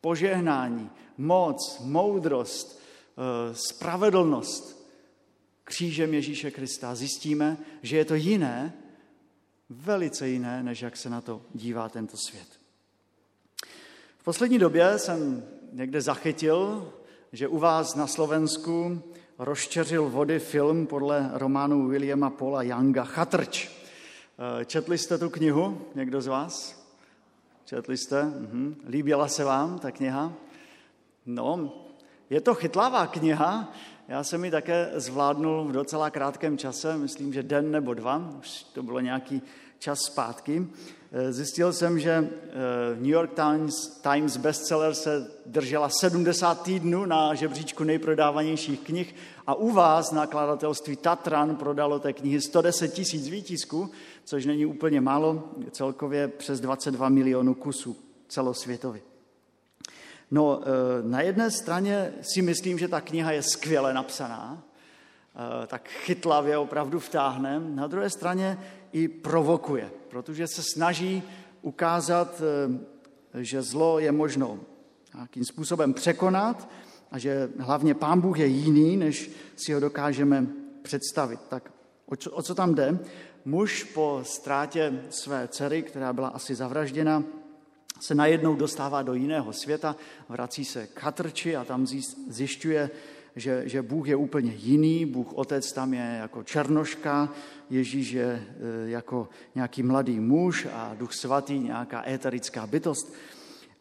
požehnání, 0.00 0.90
moc, 1.18 1.78
moudrost, 1.84 2.80
eh, 2.80 3.54
spravedlnost 3.54 4.88
křížem 5.64 6.14
Ježíše 6.14 6.50
Krista. 6.50 6.94
Zjistíme, 6.94 7.56
že 7.82 7.96
je 7.96 8.04
to 8.04 8.14
jiné, 8.14 8.72
velice 9.70 10.28
jiné, 10.28 10.62
než 10.62 10.82
jak 10.82 10.96
se 10.96 11.10
na 11.10 11.20
to 11.20 11.42
dívá 11.54 11.88
tento 11.88 12.16
svět. 12.16 12.48
V 14.18 14.24
poslední 14.24 14.58
době 14.58 14.98
jsem 14.98 15.48
někde 15.72 16.00
zachytil, 16.00 16.92
že 17.32 17.48
u 17.48 17.58
vás 17.58 17.94
na 17.94 18.06
Slovensku 18.06 19.02
rozčeřil 19.38 20.08
vody 20.08 20.38
film 20.38 20.86
podle 20.86 21.30
románu 21.32 21.88
Williama 21.88 22.30
Paula 22.30 22.62
Younga 22.62 23.04
Chatrč. 23.04 23.68
Eh, 24.60 24.64
četli 24.64 24.98
jste 24.98 25.18
tu 25.18 25.30
knihu, 25.30 25.86
někdo 25.94 26.20
z 26.20 26.26
vás? 26.26 26.86
Četli 27.64 27.96
jste? 27.96 28.22
Mhm. 28.22 28.74
Líbila 28.88 29.28
se 29.28 29.44
vám 29.44 29.78
ta 29.78 29.90
kniha? 29.90 30.32
No, 31.26 31.74
je 32.30 32.40
to 32.40 32.54
chytlavá 32.54 33.06
kniha, 33.06 33.72
já 34.08 34.24
jsem 34.24 34.44
ji 34.44 34.50
také 34.50 34.90
zvládnul 34.94 35.64
v 35.64 35.72
docela 35.72 36.10
krátkém 36.10 36.58
čase, 36.58 36.96
myslím, 36.96 37.32
že 37.32 37.42
den 37.42 37.70
nebo 37.70 37.94
dva, 37.94 38.32
už 38.38 38.62
to 38.62 38.82
bylo 38.82 39.00
nějaký 39.00 39.42
čas 39.82 39.98
zpátky. 40.00 40.66
Eh, 41.12 41.32
zjistil 41.32 41.72
jsem, 41.72 41.98
že 41.98 42.10
eh, 42.10 42.30
New 42.96 43.10
York 43.10 43.30
Times, 43.34 44.00
Times 44.02 44.36
bestseller 44.36 44.94
se 44.94 45.30
držela 45.46 45.88
70 45.88 46.62
týdnů 46.62 47.04
na 47.04 47.34
žebříčku 47.34 47.84
nejprodávanějších 47.84 48.80
knih 48.80 49.14
a 49.46 49.54
u 49.54 49.70
vás 49.70 50.12
nakladatelství 50.12 50.96
Tatran 50.96 51.56
prodalo 51.56 51.98
té 51.98 52.12
knihy 52.12 52.40
110 52.40 52.88
tisíc 52.88 53.28
výtisků, 53.28 53.90
což 54.24 54.46
není 54.46 54.66
úplně 54.66 55.00
málo, 55.00 55.48
celkově 55.70 56.28
přes 56.28 56.60
22 56.60 57.08
milionů 57.08 57.54
kusů 57.54 57.96
celosvětově. 58.28 59.02
No, 60.30 60.60
eh, 60.62 60.68
na 61.02 61.20
jedné 61.20 61.50
straně 61.50 62.12
si 62.20 62.42
myslím, 62.42 62.78
že 62.78 62.88
ta 62.88 63.00
kniha 63.00 63.32
je 63.32 63.42
skvěle 63.42 63.94
napsaná, 63.94 64.62
tak 65.66 65.88
chytlavě 65.88 66.58
opravdu 66.58 66.98
vtáhne. 66.98 67.60
Na 67.60 67.86
druhé 67.86 68.10
straně 68.10 68.58
i 68.92 69.08
provokuje, 69.08 69.90
protože 70.08 70.46
se 70.46 70.62
snaží 70.74 71.22
ukázat, 71.62 72.42
eh, 73.34 73.44
že 73.44 73.62
zlo 73.62 73.98
je 73.98 74.12
možno 74.12 74.60
nějakým 75.14 75.44
způsobem 75.44 75.94
překonat 75.94 76.68
a 77.10 77.18
že 77.18 77.50
hlavně 77.58 77.94
Pán 77.94 78.20
Bůh 78.20 78.38
je 78.38 78.46
jiný, 78.46 78.96
než 78.96 79.30
si 79.56 79.72
ho 79.72 79.80
dokážeme 79.80 80.46
představit. 80.82 81.40
Tak 81.48 81.72
o 82.06 82.16
co, 82.16 82.30
o 82.30 82.42
co 82.42 82.54
tam 82.54 82.74
jde? 82.74 82.98
Muž 83.44 83.84
po 83.84 84.20
ztrátě 84.22 85.02
své 85.10 85.48
dcery, 85.48 85.82
která 85.82 86.12
byla 86.12 86.28
asi 86.28 86.54
zavražděna, 86.54 87.24
se 88.00 88.14
najednou 88.14 88.56
dostává 88.56 89.02
do 89.02 89.14
jiného 89.14 89.52
světa, 89.52 89.96
vrací 90.28 90.64
se 90.64 90.86
k 90.86 91.02
Hatrči 91.02 91.56
a 91.56 91.64
tam 91.64 91.86
zjišťuje, 92.28 92.90
že, 93.36 93.68
že 93.68 93.82
Bůh 93.82 94.08
je 94.08 94.16
úplně 94.16 94.52
jiný, 94.52 95.06
Bůh 95.06 95.32
Otec 95.32 95.72
tam 95.72 95.94
je 95.94 96.18
jako 96.20 96.42
černoška, 96.42 97.28
Ježíš 97.70 98.12
je 98.12 98.26
e, 98.26 98.90
jako 98.90 99.28
nějaký 99.54 99.82
mladý 99.82 100.20
muž 100.20 100.66
a 100.72 100.94
Duch 100.94 101.14
Svatý 101.14 101.58
nějaká 101.58 102.08
éterická 102.08 102.66
bytost. 102.66 103.12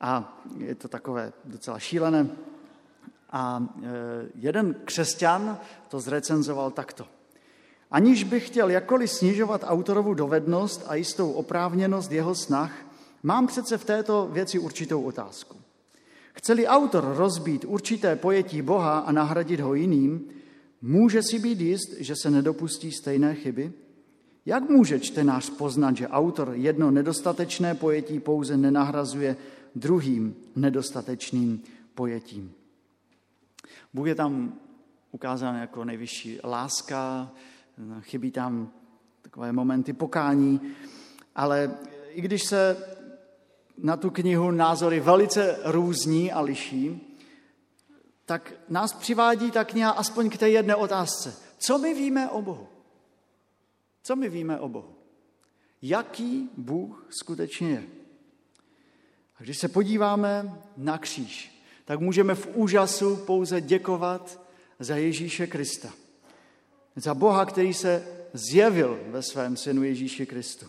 A 0.01 0.41
je 0.58 0.75
to 0.75 0.88
takové 0.88 1.34
docela 1.46 1.79
šílené. 1.79 2.27
A 3.29 3.67
e, 3.84 3.88
jeden 4.36 4.75
křesťan 4.86 5.58
to 5.88 6.00
zrecenzoval 6.00 6.72
takto. 6.72 7.08
Aniž 7.91 8.24
bych 8.24 8.48
chtěl 8.48 8.70
jakkoliv 8.70 9.12
snižovat 9.12 9.63
autorovu 9.67 10.13
dovednost 10.13 10.86
a 10.88 10.96
jistou 10.96 11.31
oprávněnost 11.31 12.12
jeho 12.12 12.36
snah, 12.36 12.72
mám 13.24 13.48
přece 13.48 13.77
v 13.77 13.86
této 13.86 14.29
věci 14.31 14.60
určitou 14.60 15.01
otázku. 15.01 15.58
Chce-li 16.33 16.67
autor 16.67 17.13
rozbít 17.15 17.65
určité 17.65 18.15
pojetí 18.15 18.61
Boha 18.61 19.00
a 19.00 19.11
nahradit 19.11 19.59
ho 19.59 19.73
jiným, 19.73 20.27
může 20.81 21.23
si 21.23 21.39
být 21.39 21.61
jist, 21.61 21.93
že 22.00 22.15
se 22.15 22.31
nedopustí 22.31 22.91
stejné 22.91 23.35
chyby? 23.35 23.73
Jak 24.45 24.69
může 24.69 25.00
čtenář 25.00 25.50
poznat, 25.50 25.97
že 25.97 26.07
autor 26.07 26.51
jedno 26.55 26.91
nedostatečné 26.91 27.75
pojetí 27.75 28.19
pouze 28.19 28.57
nenahrazuje 28.57 29.38
druhým 29.75 30.35
nedostatečným 30.55 31.61
pojetím? 31.95 32.51
Bůh 33.93 34.07
je 34.07 34.15
tam 34.15 34.53
ukázán 35.11 35.55
jako 35.55 35.85
nejvyšší 35.85 36.39
láska, 36.43 37.31
chybí 38.00 38.31
tam 38.31 38.71
takové 39.21 39.51
momenty 39.51 39.93
pokání, 39.93 40.61
ale 41.35 41.71
i 42.09 42.21
když 42.21 42.43
se 42.43 42.77
na 43.81 43.97
tu 43.97 44.09
knihu 44.09 44.51
názory 44.51 45.00
velice 45.00 45.59
různí 45.63 46.31
a 46.31 46.41
liší, 46.41 47.17
tak 48.25 48.53
nás 48.69 48.93
přivádí 48.93 49.51
ta 49.51 49.63
kniha 49.63 49.91
aspoň 49.91 50.29
k 50.29 50.38
té 50.38 50.50
jedné 50.50 50.75
otázce. 50.75 51.35
Co 51.57 51.77
my 51.77 51.93
víme 51.93 52.29
o 52.29 52.41
Bohu? 52.41 52.67
Co 54.03 54.15
my 54.15 54.29
víme 54.29 54.59
o 54.59 54.69
Bohu? 54.69 55.01
jaký 55.81 56.50
Bůh 56.57 57.07
skutečně 57.09 57.69
je. 57.69 57.83
A 59.39 59.43
když 59.43 59.57
se 59.57 59.67
podíváme 59.67 60.57
na 60.77 60.97
kříž, 60.97 61.63
tak 61.85 62.00
můžeme 62.00 62.35
v 62.35 62.47
úžasu 62.53 63.15
pouze 63.15 63.61
děkovat 63.61 64.41
za 64.79 64.95
Ježíše 64.95 65.47
Krista. 65.47 65.89
Za 66.95 67.13
Boha, 67.13 67.45
který 67.45 67.73
se 67.73 68.07
zjevil 68.33 69.00
ve 69.07 69.21
svém 69.21 69.57
synu 69.57 69.83
Ježíši 69.83 70.25
Kristu, 70.25 70.65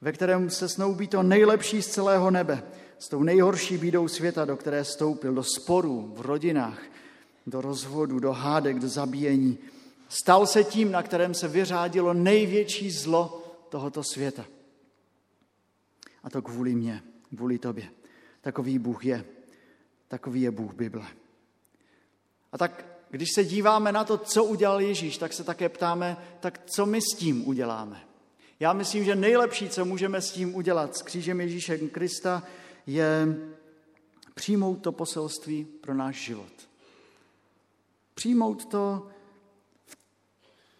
ve 0.00 0.12
kterém 0.12 0.50
se 0.50 0.68
snoubí 0.68 1.08
to 1.08 1.22
nejlepší 1.22 1.82
z 1.82 1.86
celého 1.86 2.30
nebe, 2.30 2.62
s 2.98 3.08
tou 3.08 3.22
nejhorší 3.22 3.78
bídou 3.78 4.08
světa, 4.08 4.44
do 4.44 4.56
které 4.56 4.84
stoupil, 4.84 5.34
do 5.34 5.42
sporů 5.42 6.12
v 6.16 6.20
rodinách, 6.20 6.82
do 7.46 7.60
rozvodu, 7.60 8.18
do 8.18 8.32
hádek, 8.32 8.78
do 8.78 8.88
zabíjení. 8.88 9.58
Stal 10.08 10.46
se 10.46 10.64
tím, 10.64 10.92
na 10.92 11.02
kterém 11.02 11.34
se 11.34 11.48
vyřádilo 11.48 12.14
největší 12.14 12.90
zlo 12.90 13.42
tohoto 13.68 14.02
světa. 14.04 14.44
A 16.22 16.30
to 16.30 16.42
kvůli 16.42 16.74
mně, 16.74 17.02
kvůli 17.36 17.58
tobě. 17.58 17.88
Takový 18.40 18.78
Bůh 18.78 19.04
je. 19.04 19.24
Takový 20.08 20.42
je 20.42 20.50
Bůh 20.50 20.74
Bible. 20.74 21.06
A 22.52 22.58
tak, 22.58 22.86
když 23.10 23.28
se 23.34 23.44
díváme 23.44 23.92
na 23.92 24.04
to, 24.04 24.18
co 24.18 24.44
udělal 24.44 24.80
Ježíš, 24.80 25.18
tak 25.18 25.32
se 25.32 25.44
také 25.44 25.68
ptáme, 25.68 26.16
tak 26.40 26.60
co 26.66 26.86
my 26.86 27.00
s 27.00 27.16
tím 27.16 27.48
uděláme. 27.48 28.05
Já 28.60 28.72
myslím, 28.72 29.04
že 29.04 29.14
nejlepší, 29.14 29.68
co 29.68 29.84
můžeme 29.84 30.20
s 30.20 30.32
tím 30.32 30.54
udělat, 30.54 30.96
s 30.96 31.02
křížem 31.02 31.40
Ježíše 31.40 31.78
Krista, 31.78 32.42
je 32.86 33.36
přijmout 34.34 34.74
to 34.74 34.92
poselství 34.92 35.64
pro 35.64 35.94
náš 35.94 36.16
život. 36.24 36.52
Přijmout 38.14 38.64
to 38.64 39.06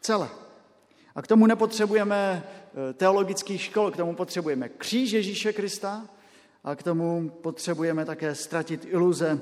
celé. 0.00 0.28
A 1.14 1.22
k 1.22 1.26
tomu 1.26 1.46
nepotřebujeme 1.46 2.44
eh, 2.44 2.92
teologických 2.92 3.62
škol, 3.62 3.90
k 3.90 3.96
tomu 3.96 4.14
potřebujeme 4.14 4.68
kříž 4.68 5.12
Ježíše 5.12 5.52
Krista 5.52 6.08
a 6.64 6.76
k 6.76 6.82
tomu 6.82 7.30
potřebujeme 7.30 8.04
také 8.04 8.34
ztratit 8.34 8.84
iluze 8.84 9.40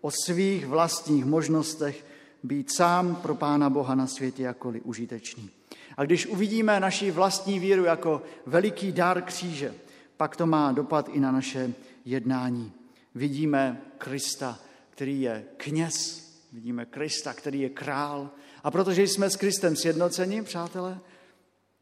o 0.00 0.10
svých 0.10 0.66
vlastních 0.66 1.24
možnostech 1.24 2.04
být 2.42 2.72
sám 2.76 3.16
pro 3.16 3.34
Pána 3.34 3.70
Boha 3.70 3.94
na 3.94 4.06
světě 4.06 4.42
jakoli 4.42 4.80
užitečný. 4.80 5.50
A 5.96 6.04
když 6.04 6.26
uvidíme 6.26 6.80
naši 6.80 7.10
vlastní 7.10 7.58
víru 7.58 7.84
jako 7.84 8.22
veliký 8.46 8.92
dar 8.92 9.22
kříže, 9.22 9.74
pak 10.16 10.36
to 10.36 10.46
má 10.46 10.72
dopad 10.72 11.08
i 11.08 11.20
na 11.20 11.32
naše 11.32 11.74
jednání. 12.04 12.72
Vidíme 13.14 13.82
Krista, 13.98 14.58
který 14.90 15.20
je 15.20 15.44
kněz, 15.56 16.24
vidíme 16.52 16.86
Krista, 16.86 17.34
který 17.34 17.60
je 17.60 17.68
král. 17.68 18.30
A 18.62 18.70
protože 18.70 19.02
jsme 19.02 19.30
s 19.30 19.36
Kristem 19.36 19.76
sjednoceni, 19.76 20.42
přátelé, 20.42 21.00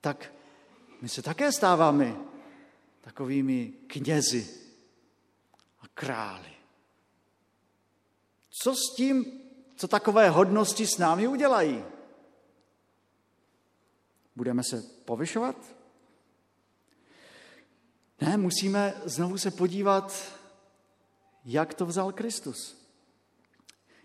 tak 0.01 0.33
my 1.01 1.09
se 1.09 1.23
také 1.23 1.53
stáváme 1.53 2.17
takovými 3.01 3.73
knězi 3.87 4.49
a 5.81 5.85
králi. 5.95 6.53
Co 8.51 8.75
s 8.75 8.97
tím, 8.97 9.25
co 9.77 9.89
takové 9.89 10.31
hodnosti 10.31 10.87
s 10.87 10.99
námi 10.99 11.29
udělají? 11.29 11.85
Budeme 14.37 14.63
se 14.63 14.83
povyšovat? 15.05 15.57
Ne, 18.21 18.37
musíme 18.37 18.95
znovu 19.05 19.39
se 19.39 19.51
podívat, 19.51 20.33
jak 21.45 21.75
to 21.75 21.87
vzal 21.87 22.13
Kristus. 22.13 22.87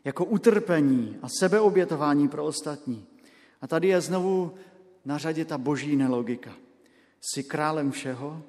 Jako 0.03 0.25
utrpení 0.25 1.19
a 1.22 1.27
sebeobětování 1.39 2.27
pro 2.27 2.46
ostatní. 2.46 3.07
A 3.62 3.67
tady 3.67 3.88
je 3.88 4.01
znovu 4.01 4.55
na 5.05 5.17
řadě 5.17 5.46
ta 5.46 5.57
boží 5.57 5.96
nelogika. 5.96 6.53
Jsi 7.22 7.43
králem 7.43 7.91
všeho, 7.91 8.43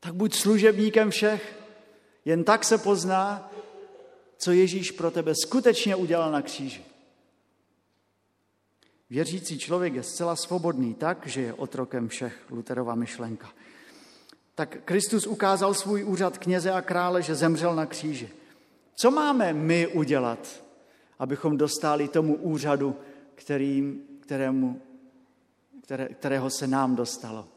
tak 0.00 0.14
buď 0.14 0.34
služebníkem 0.34 1.10
všech. 1.10 1.58
Jen 2.24 2.44
tak 2.44 2.64
se 2.64 2.78
pozná, 2.78 3.52
co 4.38 4.52
Ježíš 4.52 4.90
pro 4.90 5.10
tebe 5.10 5.34
skutečně 5.34 5.96
udělal 5.96 6.32
na 6.32 6.42
kříži. 6.42 6.84
Věřící 9.10 9.58
člověk 9.58 9.94
je 9.94 10.02
zcela 10.02 10.36
svobodný 10.36 10.94
tak, 10.94 11.26
že 11.26 11.40
je 11.40 11.54
otrokem 11.54 12.08
všech, 12.08 12.42
Luterova 12.50 12.94
myšlenka. 12.94 13.48
Tak 14.54 14.76
Kristus 14.84 15.26
ukázal 15.26 15.74
svůj 15.74 16.04
úřad 16.04 16.38
kněze 16.38 16.72
a 16.72 16.82
krále, 16.82 17.22
že 17.22 17.34
zemřel 17.34 17.74
na 17.74 17.86
kříži. 17.86 18.28
Co 18.94 19.10
máme 19.10 19.52
my 19.52 19.86
udělat, 19.86 20.62
abychom 21.18 21.56
dostali 21.56 22.08
tomu 22.08 22.34
úřadu, 22.34 22.96
kterým, 23.34 24.02
kterému, 24.20 24.82
které, 25.82 26.08
kterého 26.08 26.50
se 26.50 26.66
nám 26.66 26.96
dostalo? 26.96 27.48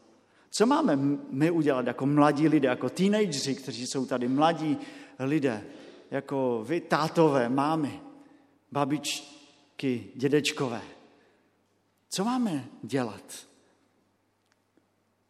Co 0.50 0.66
máme 0.66 0.98
my 1.30 1.50
udělat 1.50 1.86
jako 1.86 2.06
mladí 2.06 2.48
lidé, 2.48 2.68
jako 2.68 2.90
teenageři, 2.90 3.54
kteří 3.54 3.86
jsou 3.86 4.06
tady 4.06 4.28
mladí 4.28 4.78
lidé, 5.18 5.64
jako 6.10 6.64
vy, 6.68 6.80
tátové, 6.80 7.48
mámy, 7.48 8.00
babičky, 8.72 10.04
dědečkové? 10.14 10.82
Co 12.10 12.24
máme 12.24 12.64
dělat? 12.82 13.46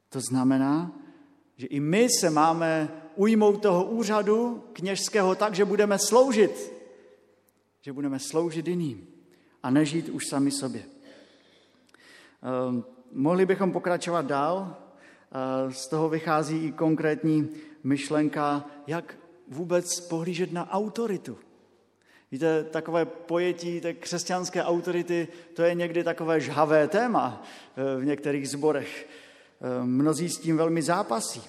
To 0.09 0.21
znamená, 0.21 0.93
že 1.57 1.67
i 1.67 1.81
my 1.81 2.09
se 2.21 2.31
máme 2.31 2.89
ujmout 3.17 3.63
toho 3.63 3.85
úřadu 3.85 4.65
kněžského 4.73 5.35
tak, 5.35 5.55
že 5.55 5.65
budeme 5.65 5.99
sloužit. 5.99 6.73
Že 7.81 7.93
budeme 7.93 8.19
sloužit 8.19 8.69
jiným 8.69 9.09
a 9.63 9.71
nežít 9.71 10.09
už 10.09 10.29
sami 10.29 10.51
sobě. 10.51 10.83
Ehm, 12.43 12.85
mohli 13.13 13.47
bychom 13.47 13.73
pokračovat 13.73 14.27
dál. 14.27 14.77
Ehm, 15.33 15.73
z 15.73 15.89
toho 15.89 16.09
vychází 16.09 16.67
i 16.67 16.73
konkrétní 16.73 17.49
myšlenka, 17.85 18.65
jak 18.87 19.19
vůbec 19.49 20.01
pohlížet 20.01 20.53
na 20.53 20.71
autoritu. 20.71 21.39
Víte, 22.33 22.65
takové 22.65 23.05
pojetí 23.05 23.81
té 23.81 23.95
křesťanské 23.95 24.65
autority, 24.65 25.29
to 25.55 25.63
je 25.63 25.75
někdy 25.75 26.05
takové 26.05 26.41
žhavé 26.41 26.89
téma 26.89 27.43
eh, 27.77 28.01
v 28.01 28.05
některých 28.05 28.49
zborech. 28.49 29.09
Eh, 29.61 29.85
mnozí 29.85 30.29
s 30.29 30.39
tím 30.39 30.57
velmi 30.57 30.83
zápasí. 30.83 31.43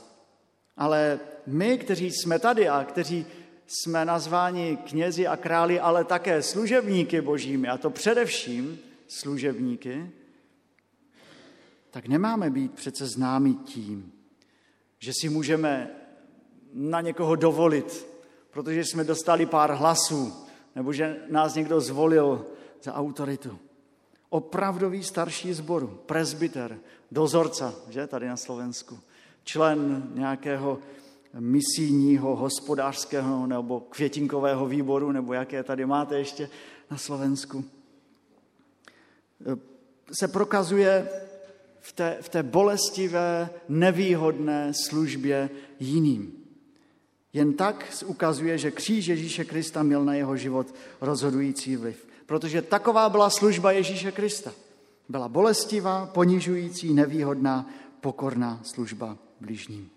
Ale 0.78 1.20
my, 1.48 1.78
kteří 1.78 2.12
jsme 2.12 2.40
tady 2.40 2.70
a 2.70 2.84
kteří 2.84 3.26
jsme 3.68 4.06
nazváni 4.06 4.78
knězi 4.78 5.28
a 5.28 5.38
králi, 5.38 5.80
ale 5.80 6.04
také 6.04 6.42
služebníky 6.42 7.22
božími, 7.22 7.68
a 7.68 7.78
to 7.78 7.90
především 7.90 8.80
služebníky, 9.08 10.12
tak 11.92 12.08
nemáme 12.08 12.50
být 12.50 12.74
přece 12.74 13.08
známi 13.08 13.54
tím, 13.54 14.12
že 15.00 15.12
si 15.22 15.30
můžeme 15.30 15.90
na 16.74 17.02
někoho 17.02 17.36
dovolit, 17.36 18.08
protože 18.50 18.86
jsme 18.86 19.04
dostali 19.04 19.46
pár 19.46 19.72
hlasů, 19.72 20.34
nebo 20.76 20.94
že 20.94 21.18
nás 21.30 21.56
někdo 21.56 21.82
zvolil 21.82 22.46
za 22.84 22.94
autoritu. 22.94 23.60
Opravdový 24.30 25.04
starší 25.04 25.54
zboru, 25.54 26.00
presbyter, 26.06 26.78
dozorca, 27.12 27.74
že 27.90 28.08
tady 28.08 28.28
na 28.28 28.38
Slovensku, 28.38 29.00
člen 29.44 30.12
nějakého 30.14 30.80
misijního, 31.40 32.36
hospodářského 32.36 33.48
nebo 33.48 33.80
květinkového 33.80 34.66
výboru, 34.66 35.12
nebo 35.12 35.34
jaké 35.34 35.64
tady 35.64 35.86
máte 35.86 36.18
ještě 36.18 36.50
na 36.92 36.98
Slovensku, 36.98 37.66
se 40.12 40.28
prokazuje 40.28 41.10
v 41.80 41.94
té, 41.94 42.18
v 42.22 42.30
té 42.30 42.44
bolestivé, 42.44 43.50
nevýhodné 43.70 44.72
službě 44.74 45.50
jiným. 45.80 46.41
Jen 47.34 47.54
tak 47.54 48.04
ukazuje, 48.06 48.58
že 48.58 48.72
kříž 48.72 49.08
Ježíše 49.08 49.46
Krista 49.46 49.84
měl 49.84 50.06
na 50.06 50.14
jeho 50.14 50.38
život 50.38 50.76
rozhodující 51.02 51.76
vliv. 51.76 52.08
Protože 52.26 52.62
taková 52.62 53.10
byla 53.10 53.30
služba 53.30 53.72
Ježíše 53.72 54.12
Krista. 54.12 54.52
Byla 55.10 55.28
bolestivá, 55.28 56.06
ponižující, 56.06 56.94
nevýhodná, 56.94 57.70
pokorná 58.02 58.62
služba 58.64 59.18
bližním. 59.42 59.90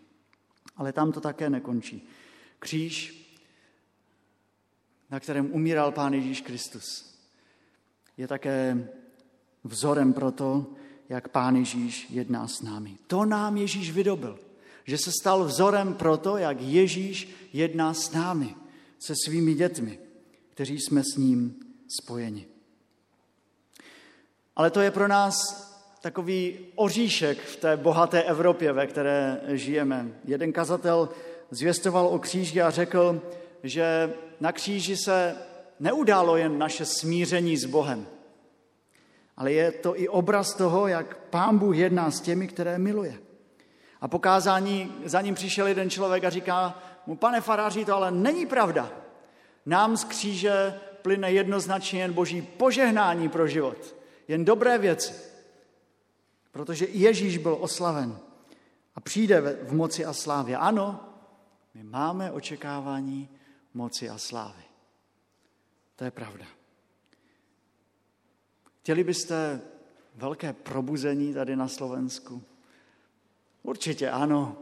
Ale 0.77 0.93
tam 0.93 1.13
to 1.13 1.21
také 1.21 1.51
nekončí. 1.51 2.09
Kříž, 2.59 3.25
na 5.11 5.21
kterém 5.21 5.53
umíral 5.53 5.93
Pán 5.93 6.15
Ježíš 6.15 6.41
Kristus, 6.41 7.15
je 8.17 8.29
také 8.29 8.89
vzorem 9.65 10.13
pro 10.13 10.33
to, 10.33 10.67
jak 11.09 11.29
Pán 11.29 11.57
Ježíš 11.57 12.07
jedná 12.11 12.49
s 12.49 12.63
námi. 12.63 12.99
To 13.07 13.25
nám 13.25 13.57
Ježíš 13.57 13.93
vydobil 13.93 14.39
že 14.85 14.99
se 14.99 15.11
stal 15.21 15.45
vzorem 15.45 15.95
pro 15.95 16.17
to, 16.17 16.37
jak 16.37 16.61
Ježíš 16.61 17.29
jedná 17.53 17.95
s 17.95 18.13
námi, 18.13 18.55
se 18.99 19.15
svými 19.25 19.55
dětmi, 19.55 19.99
kteří 20.51 20.81
jsme 20.81 21.03
s 21.05 21.17
ním 21.17 21.55
spojeni. 22.03 22.47
Ale 24.57 24.71
to 24.71 24.81
je 24.81 24.91
pro 24.91 25.09
nás 25.09 25.35
takový 26.03 26.59
oříšek 26.75 27.39
v 27.41 27.57
té 27.57 27.77
bohaté 27.77 28.23
Evropě, 28.23 28.73
ve 28.73 28.87
které 28.87 29.41
žijeme. 29.49 30.21
Jeden 30.25 30.53
kazatel 30.53 31.09
zvěstoval 31.51 32.07
o 32.07 32.19
kříži 32.19 32.63
a 32.63 32.71
řekl, 32.71 33.23
že 33.63 34.15
na 34.41 34.53
kříži 34.53 34.97
se 34.97 35.37
neudálo 35.81 36.37
jen 36.37 36.59
naše 36.59 36.85
smíření 36.85 37.57
s 37.57 37.65
Bohem, 37.65 38.07
ale 39.37 39.53
je 39.53 39.73
to 39.73 40.01
i 40.01 40.09
obraz 40.09 40.55
toho, 40.55 40.89
jak 40.89 41.17
Pán 41.17 41.59
Bůh 41.59 41.77
jedná 41.77 42.11
s 42.11 42.21
těmi, 42.21 42.49
které 42.49 42.79
miluje. 42.79 43.19
A 44.05 44.09
po 44.09 44.19
kázání 44.19 44.95
za 45.05 45.21
ním 45.21 45.35
přišel 45.35 45.67
jeden 45.67 45.91
člověk 45.91 46.25
a 46.25 46.31
říká 46.31 46.83
mu, 47.07 47.17
pane 47.17 47.41
faráři, 47.41 47.85
to 47.85 47.95
ale 47.97 48.11
není 48.11 48.47
pravda. 48.47 48.93
Nám 49.67 49.97
z 49.97 50.05
kříže 50.05 50.81
plyne 51.03 51.33
jednoznačně 51.33 52.01
jen 52.01 52.13
boží 52.13 52.43
požehnání 52.43 53.29
pro 53.29 53.47
život. 53.47 53.97
Jen 54.29 54.45
dobré 54.45 54.79
věci. 54.79 55.15
Protože 56.51 56.87
Ježíš 56.87 57.39
byl 57.39 57.57
oslaven 57.61 58.19
a 58.95 59.01
přijde 59.01 59.41
v 59.63 59.75
moci 59.75 60.05
a 60.05 60.13
slávě. 60.13 60.57
Ano, 60.57 61.01
my 61.75 61.83
máme 61.83 62.33
očekávání 62.33 63.29
moci 63.75 64.11
a 64.11 64.19
slávy. 64.19 64.63
To 65.97 66.05
je 66.05 66.11
pravda. 66.11 66.47
Chtěli 68.81 69.05
byste 69.05 69.61
velké 70.15 70.53
probuzení 70.53 71.35
tady 71.35 71.57
na 71.57 71.69
Slovensku? 71.69 72.43
Určitě 73.65 74.11
ano, 74.11 74.57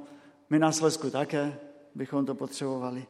my 0.51 0.59
na 0.59 0.73
Slesku 0.73 1.11
také 1.11 1.59
bychom 1.95 2.27
to 2.27 2.35
potřebovali. 2.35 3.07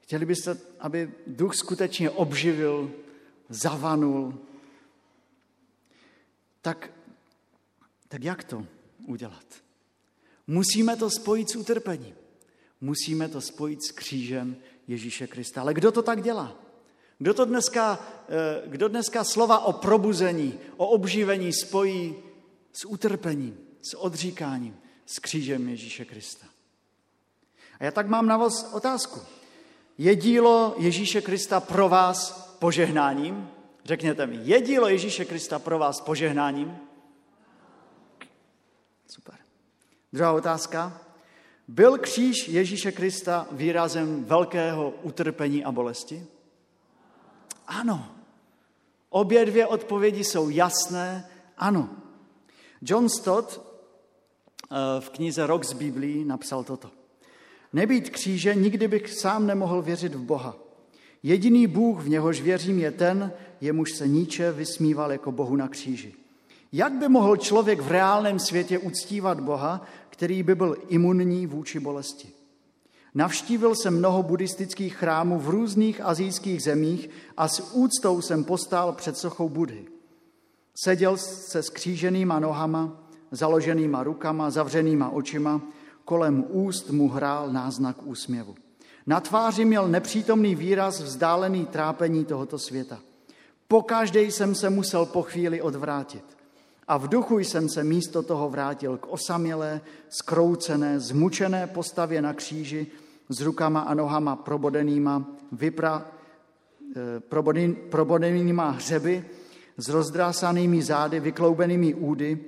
Chtěli 0.00 0.26
byste, 0.26 0.56
aby 0.80 1.12
duch 1.26 1.54
skutečně 1.54 2.10
obživil, 2.10 2.90
zavanul. 3.48 4.34
Tak, 6.60 6.90
tak 8.08 8.24
jak 8.24 8.44
to 8.44 8.66
udělat? 9.06 9.44
Musíme 10.46 10.96
to 10.96 11.10
spojit 11.10 11.50
s 11.50 11.56
utrpením. 11.56 12.14
Musíme 12.80 13.28
to 13.28 13.40
spojit 13.40 13.84
s 13.84 13.90
křížem 13.90 14.56
Ježíše 14.86 15.26
Krista. 15.26 15.60
Ale 15.60 15.74
kdo 15.74 15.92
to 15.92 16.02
tak 16.02 16.22
dělá? 16.22 16.56
Kdo, 17.18 17.34
to 17.34 17.44
dneska, 17.44 17.98
eh, 18.28 18.62
kdo 18.68 18.88
dneska 18.88 19.24
slova 19.24 19.58
o 19.58 19.72
probuzení, 19.72 20.58
o 20.76 20.86
obživení 20.86 21.52
spojí 21.52 22.16
s 22.72 22.84
utrpením, 22.84 23.67
s 23.82 23.96
odříkáním, 23.96 24.76
s 25.06 25.18
křížem 25.18 25.68
Ježíše 25.68 26.04
Krista? 26.04 26.46
A 27.80 27.84
já 27.84 27.90
tak 27.90 28.06
mám 28.06 28.26
na 28.26 28.36
vás 28.36 28.72
otázku. 28.72 29.20
Je 29.98 30.16
dílo 30.16 30.74
Ježíše 30.78 31.20
Krista 31.20 31.60
pro 31.60 31.88
vás 31.88 32.30
požehnáním? 32.58 33.48
Řekněte 33.84 34.26
mi, 34.26 34.38
je 34.42 34.60
dílo 34.60 34.88
Ježíše 34.88 35.24
Krista 35.24 35.58
pro 35.58 35.78
vás 35.78 36.00
požehnáním? 36.00 36.78
Super. 39.08 39.34
Druhá 40.12 40.32
otázka. 40.32 41.00
Byl 41.68 41.98
kříž 41.98 42.48
Ježíše 42.48 42.92
Krista 42.92 43.46
výrazem 43.50 44.24
velkého 44.24 44.90
utrpení 45.02 45.64
a 45.64 45.72
bolesti? 45.72 46.26
Ano. 47.66 48.14
Obě 49.10 49.46
dvě 49.46 49.66
odpovědi 49.66 50.24
jsou 50.24 50.48
jasné. 50.48 51.30
Ano. 51.56 51.90
John 52.82 53.08
Stott 53.08 53.67
v 55.00 55.10
knize 55.10 55.46
Rok 55.46 55.64
z 55.64 55.72
Biblii 55.72 56.24
napsal 56.24 56.64
toto. 56.64 56.90
Nebýt 57.72 58.10
kříže, 58.10 58.54
nikdy 58.54 58.88
bych 58.88 59.12
sám 59.12 59.46
nemohl 59.46 59.82
věřit 59.82 60.14
v 60.14 60.22
Boha. 60.22 60.56
Jediný 61.22 61.66
Bůh, 61.66 62.02
v 62.02 62.08
něhož 62.08 62.40
věřím, 62.40 62.78
je 62.78 62.90
ten, 62.90 63.32
jemuž 63.60 63.92
se 63.92 64.08
Níče 64.08 64.52
vysmíval 64.52 65.12
jako 65.12 65.32
Bohu 65.32 65.56
na 65.56 65.68
kříži. 65.68 66.14
Jak 66.72 66.92
by 66.92 67.08
mohl 67.08 67.36
člověk 67.36 67.80
v 67.80 67.90
reálném 67.90 68.38
světě 68.38 68.78
uctívat 68.78 69.40
Boha, 69.40 69.84
který 70.10 70.42
by 70.42 70.54
byl 70.54 70.76
imunní 70.88 71.46
vůči 71.46 71.80
bolesti? 71.80 72.28
Navštívil 73.14 73.74
jsem 73.74 73.98
mnoho 73.98 74.22
buddhistických 74.22 74.96
chrámů 74.96 75.38
v 75.38 75.48
různých 75.48 76.00
azijských 76.00 76.62
zemích 76.62 77.10
a 77.36 77.48
s 77.48 77.74
úctou 77.74 78.20
jsem 78.20 78.44
postál 78.44 78.92
před 78.92 79.16
sochou 79.16 79.48
Budhy. 79.48 79.84
Seděl 80.74 81.16
se 81.16 81.62
skříženýma 81.62 82.38
nohama, 82.38 83.07
založenýma 83.30 84.02
rukama, 84.02 84.50
zavřenýma 84.50 85.08
očima, 85.08 85.60
kolem 86.04 86.44
úst 86.48 86.90
mu 86.90 87.08
hrál 87.08 87.52
náznak 87.52 87.96
úsměvu. 88.06 88.54
Na 89.06 89.20
tváři 89.20 89.64
měl 89.64 89.88
nepřítomný 89.88 90.54
výraz 90.54 91.00
vzdálený 91.00 91.66
trápení 91.66 92.24
tohoto 92.24 92.58
světa. 92.58 92.98
Po 93.68 93.82
každé 93.82 94.22
jsem 94.22 94.54
se 94.54 94.70
musel 94.70 95.06
po 95.06 95.22
chvíli 95.22 95.62
odvrátit. 95.62 96.24
A 96.88 96.96
v 96.96 97.08
duchu 97.08 97.38
jsem 97.38 97.68
se 97.68 97.84
místo 97.84 98.22
toho 98.22 98.50
vrátil 98.50 98.96
k 98.96 99.06
osamělé, 99.08 99.80
skroucené, 100.08 101.00
zmučené 101.00 101.66
postavě 101.66 102.22
na 102.22 102.32
kříži 102.32 102.86
s 103.28 103.40
rukama 103.40 103.80
a 103.80 103.94
nohama 103.94 104.36
probodenýma, 104.36 105.26
vypra, 105.52 106.06
eh, 106.96 107.20
proboden, 107.20 107.74
probodenýma 107.74 108.70
hřeby, 108.70 109.24
s 109.76 109.88
rozdrásanými 109.88 110.82
zády, 110.82 111.20
vykloubenými 111.20 111.94
údy, 111.94 112.40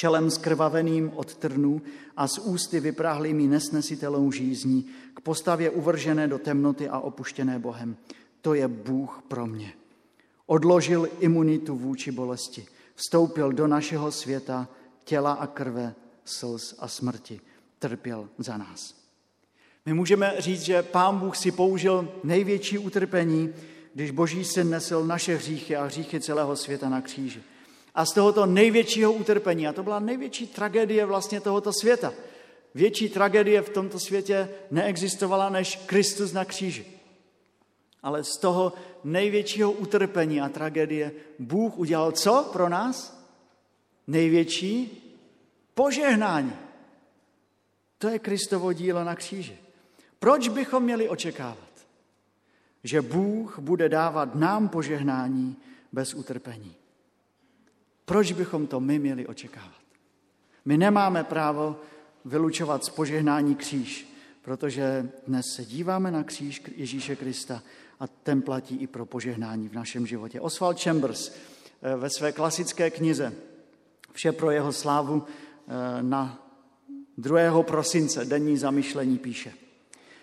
čelem 0.00 0.30
skrvaveným 0.30 1.12
od 1.14 1.36
trnů 1.36 1.82
a 2.16 2.28
s 2.28 2.38
ústy 2.38 2.80
vyprahlými 2.80 3.46
nesnesitelnou 3.46 4.32
žízní, 4.32 4.86
k 5.14 5.20
postavě 5.20 5.70
uvržené 5.70 6.28
do 6.28 6.38
temnoty 6.38 6.88
a 6.88 6.98
opuštěné 6.98 7.58
Bohem. 7.58 7.96
To 8.40 8.54
je 8.54 8.68
Bůh 8.68 9.22
pro 9.28 9.46
mě. 9.46 9.72
Odložil 10.46 11.08
imunitu 11.20 11.76
vůči 11.76 12.10
bolesti 12.12 12.66
vstoupil 12.94 13.52
do 13.52 13.66
našeho 13.66 14.12
světa 14.12 14.68
těla 15.04 15.32
a 15.32 15.46
krve, 15.46 15.94
slz 16.24 16.74
a 16.78 16.88
smrti. 16.88 17.40
Trpěl 17.78 18.28
za 18.38 18.56
nás. 18.56 18.94
My 19.86 19.92
můžeme 19.92 20.34
říct, 20.38 20.62
že 20.62 20.82
Pán 20.82 21.18
Bůh 21.18 21.36
si 21.36 21.52
použil 21.52 22.08
největší 22.24 22.78
utrpení, 22.78 23.52
když 23.94 24.10
Boží 24.10 24.44
syn 24.44 24.70
nesl 24.70 25.04
naše 25.04 25.36
hříchy 25.36 25.76
a 25.76 25.84
hříchy 25.84 26.20
celého 26.20 26.56
světa 26.56 26.88
na 26.88 27.00
kříži. 27.00 27.42
A 28.00 28.04
z 28.04 28.12
tohoto 28.12 28.46
největšího 28.46 29.12
utrpení, 29.12 29.68
a 29.68 29.72
to 29.72 29.82
byla 29.82 30.00
největší 30.00 30.46
tragédie 30.46 31.04
vlastně 31.04 31.40
tohoto 31.40 31.72
světa, 31.72 32.12
větší 32.74 33.08
tragédie 33.08 33.62
v 33.62 33.68
tomto 33.68 34.00
světě 34.00 34.48
neexistovala 34.70 35.48
než 35.48 35.76
Kristus 35.76 36.32
na 36.32 36.44
kříži. 36.44 36.86
Ale 38.02 38.24
z 38.24 38.36
toho 38.36 38.72
největšího 39.04 39.72
utrpení 39.72 40.40
a 40.40 40.48
tragédie 40.48 41.12
Bůh 41.38 41.78
udělal 41.78 42.12
co 42.12 42.48
pro 42.52 42.68
nás? 42.68 43.24
Největší 44.06 45.02
požehnání. 45.74 46.52
To 47.98 48.08
je 48.08 48.18
Kristovo 48.18 48.72
dílo 48.72 49.04
na 49.04 49.14
kříži. 49.14 49.58
Proč 50.18 50.48
bychom 50.48 50.82
měli 50.82 51.08
očekávat, 51.08 51.86
že 52.84 53.02
Bůh 53.02 53.58
bude 53.58 53.88
dávat 53.88 54.34
nám 54.34 54.68
požehnání 54.68 55.56
bez 55.92 56.14
utrpení? 56.14 56.79
Proč 58.10 58.32
bychom 58.32 58.66
to 58.66 58.80
my 58.80 58.98
měli 58.98 59.26
očekávat? 59.26 59.80
My 60.64 60.78
nemáme 60.78 61.24
právo 61.24 61.76
vylučovat 62.24 62.84
z 62.84 62.88
požehnání 62.88 63.54
kříž, 63.54 64.08
protože 64.42 65.08
dnes 65.26 65.46
se 65.56 65.64
díváme 65.64 66.10
na 66.10 66.24
kříž 66.24 66.62
Ježíše 66.76 67.16
Krista 67.16 67.62
a 68.00 68.06
ten 68.06 68.42
platí 68.42 68.76
i 68.76 68.86
pro 68.86 69.06
požehnání 69.06 69.68
v 69.68 69.72
našem 69.72 70.06
životě. 70.06 70.40
Oswald 70.40 70.82
Chambers 70.82 71.32
eh, 71.82 71.96
ve 71.96 72.10
své 72.10 72.32
klasické 72.32 72.90
knize 72.90 73.32
Vše 74.12 74.32
pro 74.32 74.50
jeho 74.50 74.72
slávu 74.72 75.22
eh, 75.22 76.02
na 76.02 76.48
2. 77.18 77.62
prosince 77.62 78.24
denní 78.24 78.58
zamyšlení 78.58 79.18
píše. 79.18 79.52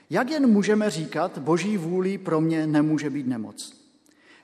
Jak 0.09 0.29
jen 0.29 0.47
můžeme 0.47 0.89
říkat, 0.89 1.37
boží 1.37 1.77
vůli 1.77 2.17
pro 2.17 2.41
mě 2.41 2.67
nemůže 2.67 3.09
být 3.09 3.27
nemoc. 3.27 3.76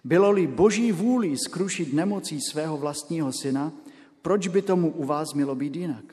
Bylo-li 0.03 0.47
boží 0.47 0.91
vůli 0.91 1.37
skrušit 1.37 1.93
nemocí 1.93 2.41
svého 2.41 2.77
vlastního 2.77 3.31
syna, 3.33 3.71
proč 4.21 4.47
by 4.47 4.61
tomu 4.61 4.91
u 4.91 5.05
vás 5.05 5.33
mělo 5.33 5.55
být 5.55 5.75
jinak? 5.75 6.03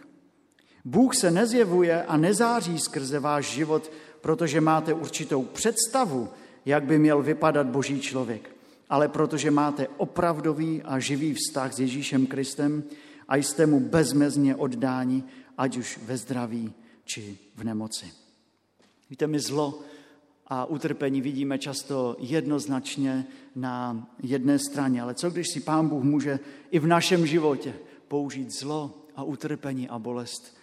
Bůh 0.84 1.16
se 1.16 1.30
nezjevuje 1.30 2.04
a 2.04 2.16
nezáří 2.16 2.78
skrze 2.78 3.18
váš 3.18 3.50
život, 3.50 3.92
protože 4.20 4.60
máte 4.60 4.94
určitou 4.94 5.42
představu, 5.42 6.28
jak 6.64 6.84
by 6.84 6.98
měl 6.98 7.22
vypadat 7.22 7.66
boží 7.66 8.00
člověk, 8.00 8.56
ale 8.90 9.08
protože 9.08 9.50
máte 9.50 9.88
opravdový 9.88 10.82
a 10.82 10.98
živý 10.98 11.34
vztah 11.34 11.72
s 11.72 11.80
Ježíšem 11.80 12.26
Kristem 12.26 12.82
a 13.28 13.36
jste 13.36 13.66
mu 13.66 13.80
bezmezně 13.80 14.56
oddáni, 14.56 15.24
ať 15.58 15.76
už 15.76 15.98
ve 16.02 16.16
zdraví 16.16 16.72
či 17.04 17.38
v 17.56 17.64
nemoci. 17.64 18.06
Víte, 19.10 19.26
my 19.26 19.40
zlo 19.40 19.80
a 20.50 20.64
utrpení 20.64 21.20
vidíme 21.20 21.58
často 21.58 22.16
jednoznačně 22.18 23.26
na 23.54 24.06
jedné 24.22 24.58
straně, 24.58 25.02
ale 25.02 25.14
co 25.14 25.30
když 25.30 25.46
si 25.52 25.60
Pán 25.60 25.88
Bůh 25.88 26.04
může 26.04 26.40
i 26.70 26.78
v 26.78 26.86
našem 26.86 27.26
životě 27.26 27.74
použít 28.08 28.50
zlo 28.50 29.06
a 29.16 29.22
utrpení 29.22 29.88
a 29.88 29.98
bolest 29.98 30.56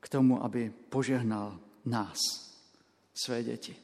k 0.00 0.08
tomu, 0.08 0.44
aby 0.44 0.72
požehnal 0.88 1.58
nás, 1.84 2.18
své 3.14 3.42
děti. 3.42 3.76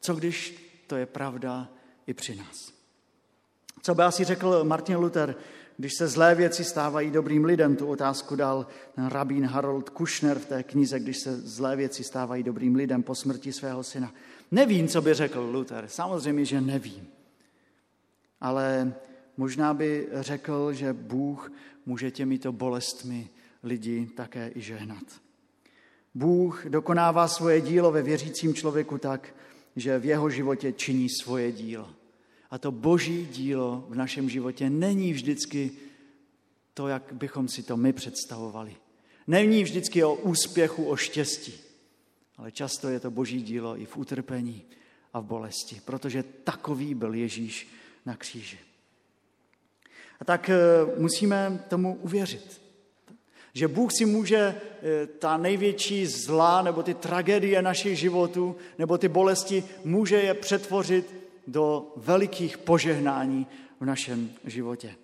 Co 0.00 0.14
když 0.14 0.68
to 0.86 0.96
je 0.96 1.06
pravda 1.06 1.68
i 2.06 2.14
při 2.14 2.36
nás? 2.36 2.72
Co 3.82 3.94
by 3.94 4.02
asi 4.02 4.24
řekl 4.24 4.64
Martin 4.64 4.96
Luther, 4.96 5.36
když 5.76 5.92
se 5.98 6.08
zlé 6.08 6.34
věci 6.34 6.64
stávají 6.64 7.10
dobrým 7.10 7.44
lidem? 7.44 7.76
Tu 7.76 7.86
otázku 7.86 8.36
dal 8.36 8.66
rabín 9.08 9.46
Harold 9.46 9.90
Kushner 9.90 10.38
v 10.38 10.46
té 10.46 10.62
knize, 10.62 11.00
když 11.00 11.18
se 11.18 11.40
zlé 11.40 11.76
věci 11.76 12.04
stávají 12.04 12.42
dobrým 12.42 12.74
lidem 12.74 13.02
po 13.02 13.14
smrti 13.14 13.52
svého 13.52 13.82
syna. 13.82 14.12
Nevím, 14.50 14.88
co 14.88 15.02
by 15.02 15.14
řekl 15.14 15.40
Luther. 15.40 15.88
Samozřejmě, 15.88 16.44
že 16.44 16.60
nevím. 16.60 17.08
Ale 18.40 18.94
možná 19.36 19.74
by 19.74 20.08
řekl, 20.12 20.72
že 20.72 20.92
Bůh 20.92 21.52
může 21.86 22.10
těmito 22.10 22.52
bolestmi 22.52 23.28
lidi 23.62 24.06
také 24.16 24.52
i 24.54 24.60
žehnat. 24.60 25.04
Bůh 26.14 26.66
dokonává 26.68 27.28
svoje 27.28 27.60
dílo 27.60 27.92
ve 27.92 28.02
věřícím 28.02 28.54
člověku 28.54 28.98
tak, 28.98 29.34
že 29.76 29.98
v 29.98 30.04
jeho 30.04 30.30
životě 30.30 30.72
činí 30.72 31.08
svoje 31.08 31.52
dílo. 31.52 31.90
A 32.50 32.58
to 32.58 32.72
boží 32.72 33.28
dílo 33.32 33.86
v 33.88 33.94
našem 33.94 34.30
životě 34.30 34.70
není 34.70 35.12
vždycky 35.12 35.70
to, 36.74 36.88
jak 36.88 37.12
bychom 37.12 37.48
si 37.48 37.62
to 37.62 37.76
my 37.76 37.92
představovali. 37.92 38.76
Není 39.26 39.64
vždycky 39.64 40.04
o 40.04 40.14
úspěchu, 40.14 40.84
o 40.84 40.96
štěstí, 40.96 41.54
ale 42.38 42.52
často 42.52 42.88
je 42.88 43.00
to 43.00 43.10
boží 43.10 43.42
dílo 43.42 43.80
i 43.80 43.84
v 43.84 43.96
utrpení 43.96 44.62
a 45.12 45.20
v 45.20 45.24
bolesti, 45.24 45.80
protože 45.84 46.22
takový 46.22 46.94
byl 46.94 47.14
Ježíš 47.14 47.68
na 48.06 48.16
kříži. 48.16 48.58
A 50.20 50.24
tak 50.24 50.50
eh, 50.50 50.56
musíme 50.96 51.64
tomu 51.68 51.98
uvěřit. 52.02 52.60
Že 53.54 53.68
Bůh 53.68 53.92
si 53.92 54.04
může 54.04 54.36
eh, 54.38 55.06
ta 55.06 55.36
největší 55.36 56.06
zlá 56.06 56.62
nebo 56.62 56.82
ty 56.82 56.94
tragédie 56.94 57.62
našich 57.62 57.98
životů 57.98 58.56
nebo 58.78 58.98
ty 58.98 59.08
bolesti, 59.08 59.64
může 59.84 60.16
je 60.16 60.34
přetvořit 60.34 61.14
do 61.46 61.92
velikých 61.96 62.58
požehnání 62.58 63.46
v 63.80 63.84
našem 63.84 64.30
životě. 64.44 64.94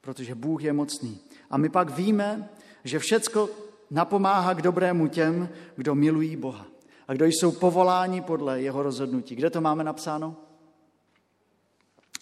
Protože 0.00 0.34
Bůh 0.34 0.62
je 0.62 0.72
mocný. 0.72 1.18
A 1.50 1.56
my 1.56 1.68
pak 1.68 1.90
víme, 1.90 2.48
že 2.84 2.98
všecko 2.98 3.50
napomáhá 3.90 4.54
k 4.54 4.62
dobrému 4.62 5.08
těm, 5.08 5.48
kdo 5.76 5.94
milují 5.94 6.36
Boha 6.36 6.71
a 7.08 7.14
kdo 7.14 7.24
jsou 7.24 7.52
povoláni 7.52 8.20
podle 8.20 8.62
jeho 8.62 8.82
rozhodnutí. 8.82 9.34
Kde 9.36 9.50
to 9.50 9.60
máme 9.60 9.84
napsáno? 9.84 10.36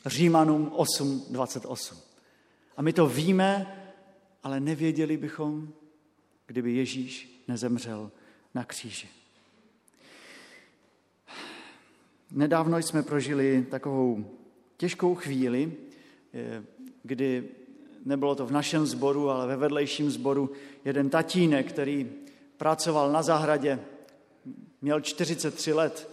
Římanům 0.06 0.72
8.28. 0.76 1.96
A 2.76 2.82
my 2.82 2.92
to 2.92 3.06
víme, 3.06 3.76
ale 4.42 4.60
nevěděli 4.60 5.16
bychom, 5.16 5.68
kdyby 6.46 6.72
Ježíš 6.72 7.42
nezemřel 7.48 8.10
na 8.54 8.64
kříži. 8.64 9.08
Nedávno 12.30 12.78
jsme 12.78 13.02
prožili 13.02 13.66
takovou 13.70 14.24
těžkou 14.76 15.14
chvíli, 15.14 15.72
eh, 16.34 16.62
kdy 17.02 17.48
nebylo 18.04 18.34
to 18.34 18.46
v 18.46 18.52
našem 18.52 18.86
sboru, 18.86 19.30
ale 19.30 19.46
ve 19.46 19.56
vedlejším 19.56 20.10
sboru, 20.10 20.50
jeden 20.84 21.10
tatínek, 21.10 21.68
který 21.68 22.12
pracoval 22.56 23.12
na 23.12 23.22
zahradě, 23.22 23.78
měl 24.82 25.00
43 25.00 25.72
let, 25.72 26.10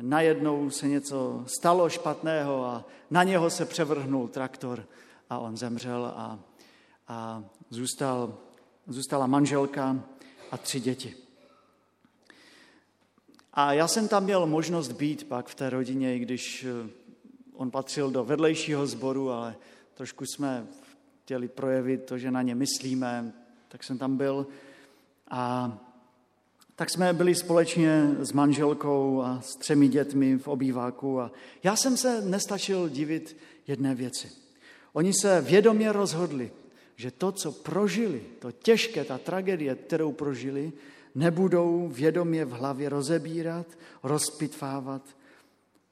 najednou 0.00 0.70
se 0.70 0.88
něco 0.88 1.44
stalo 1.46 1.88
špatného 1.88 2.64
a 2.64 2.84
na 3.10 3.22
něho 3.22 3.50
se 3.50 3.66
převrhnul 3.66 4.28
traktor 4.28 4.86
a 5.30 5.38
on 5.38 5.56
zemřel 5.56 6.06
a, 6.16 6.38
a 7.08 7.44
zůstal, 7.70 8.38
zůstala 8.86 9.26
manželka 9.26 10.02
a 10.50 10.56
tři 10.56 10.80
děti. 10.80 11.16
A 13.52 13.72
já 13.72 13.88
jsem 13.88 14.08
tam 14.08 14.24
měl 14.24 14.46
možnost 14.46 14.92
být 14.92 15.28
pak 15.28 15.48
v 15.48 15.54
té 15.54 15.70
rodině, 15.70 16.16
i 16.16 16.18
když 16.18 16.64
eh, 16.64 16.90
on 17.54 17.70
patřil 17.70 18.10
do 18.10 18.24
vedlejšího 18.24 18.86
sboru, 18.86 19.30
ale 19.30 19.56
trošku 19.94 20.24
jsme 20.26 20.66
chtěli 21.22 21.48
projevit 21.48 22.04
to, 22.04 22.18
že 22.18 22.30
na 22.30 22.42
ně 22.42 22.54
myslíme, 22.54 23.32
tak 23.68 23.84
jsem 23.84 23.98
tam 23.98 24.16
byl. 24.16 24.46
A 25.30 25.72
tak 26.76 26.90
jsme 26.90 27.12
byli 27.12 27.34
společně 27.34 28.16
s 28.20 28.32
manželkou 28.32 29.22
a 29.22 29.40
s 29.40 29.56
třemi 29.56 29.88
dětmi 29.88 30.38
v 30.38 30.48
obýváku 30.48 31.20
a 31.20 31.32
já 31.62 31.76
jsem 31.76 31.96
se 31.96 32.20
nestačil 32.20 32.88
divit 32.88 33.36
jedné 33.66 33.94
věci. 33.94 34.30
Oni 34.92 35.12
se 35.14 35.40
vědomě 35.40 35.92
rozhodli, 35.92 36.52
že 36.96 37.10
to, 37.10 37.32
co 37.32 37.52
prožili, 37.52 38.22
to 38.38 38.52
těžké, 38.52 39.04
ta 39.04 39.18
tragédie, 39.18 39.74
kterou 39.74 40.12
prožili, 40.12 40.72
nebudou 41.14 41.88
vědomě 41.88 42.44
v 42.44 42.50
hlavě 42.50 42.88
rozebírat, 42.88 43.66
rozpitvávat. 44.02 45.02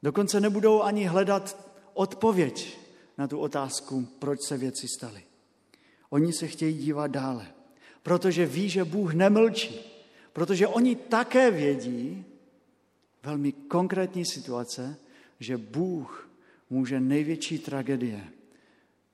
Dokonce 0.02 0.40
nebudou 0.40 0.82
ani 0.82 1.04
hledat 1.04 1.72
odpověď 1.94 2.78
na 3.18 3.28
tu 3.28 3.38
otázku, 3.38 4.08
proč 4.18 4.38
se 4.42 4.56
věci 4.56 4.88
staly. 4.88 5.22
Oni 6.10 6.32
se 6.32 6.46
chtějí 6.46 6.78
dívat 6.78 7.06
dále, 7.06 7.46
protože 8.02 8.46
ví, 8.46 8.68
že 8.68 8.84
Bůh 8.84 9.14
nemlčí, 9.14 9.80
protože 10.32 10.66
oni 10.66 10.96
také 10.96 11.50
vědí, 11.50 12.24
velmi 13.22 13.52
konkrétní 13.52 14.24
situace, 14.26 14.96
že 15.40 15.56
Bůh 15.56 16.30
může 16.70 17.00
největší 17.00 17.58
tragédie 17.58 18.24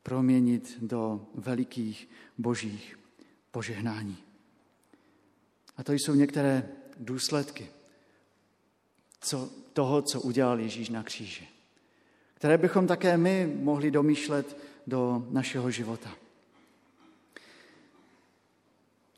proměnit 0.02 0.79
do 0.81 1.26
velikých 1.35 2.09
božích 2.38 2.98
požehnání. 3.50 4.16
A 5.76 5.83
to 5.83 5.92
jsou 5.92 6.14
některé 6.14 6.68
důsledky 6.96 7.68
co, 9.20 9.50
toho, 9.72 10.02
co 10.02 10.20
udělal 10.20 10.61
Ježíš 10.61 10.88
na 10.88 11.02
kříži, 11.02 11.48
které 12.35 12.59
bychom 12.59 12.87
také 12.87 13.16
my 13.16 13.57
mohli 13.61 13.90
domýšlet 13.90 14.57
do 14.87 15.26
našeho 15.31 15.70
života. 15.70 16.11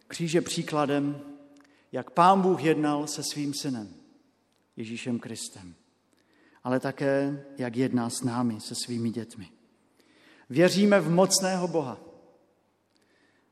Kříž 0.09 0.33
je 0.33 0.41
příkladem, 0.41 1.21
jak 1.93 2.11
Pán 2.11 2.41
Bůh 2.41 2.65
jednal 2.65 3.07
se 3.07 3.23
svým 3.23 3.55
synem, 3.55 3.95
Ježíšem 4.77 5.19
Kristem, 5.19 5.75
ale 6.65 6.81
také, 6.81 7.45
jak 7.59 7.77
jedná 7.77 8.11
s 8.11 8.23
námi, 8.23 8.61
se 8.61 8.75
svými 8.85 9.11
dětmi. 9.11 9.49
Věříme 10.51 11.01
v 11.01 11.11
mocného 11.11 11.69
Boha. 11.69 12.01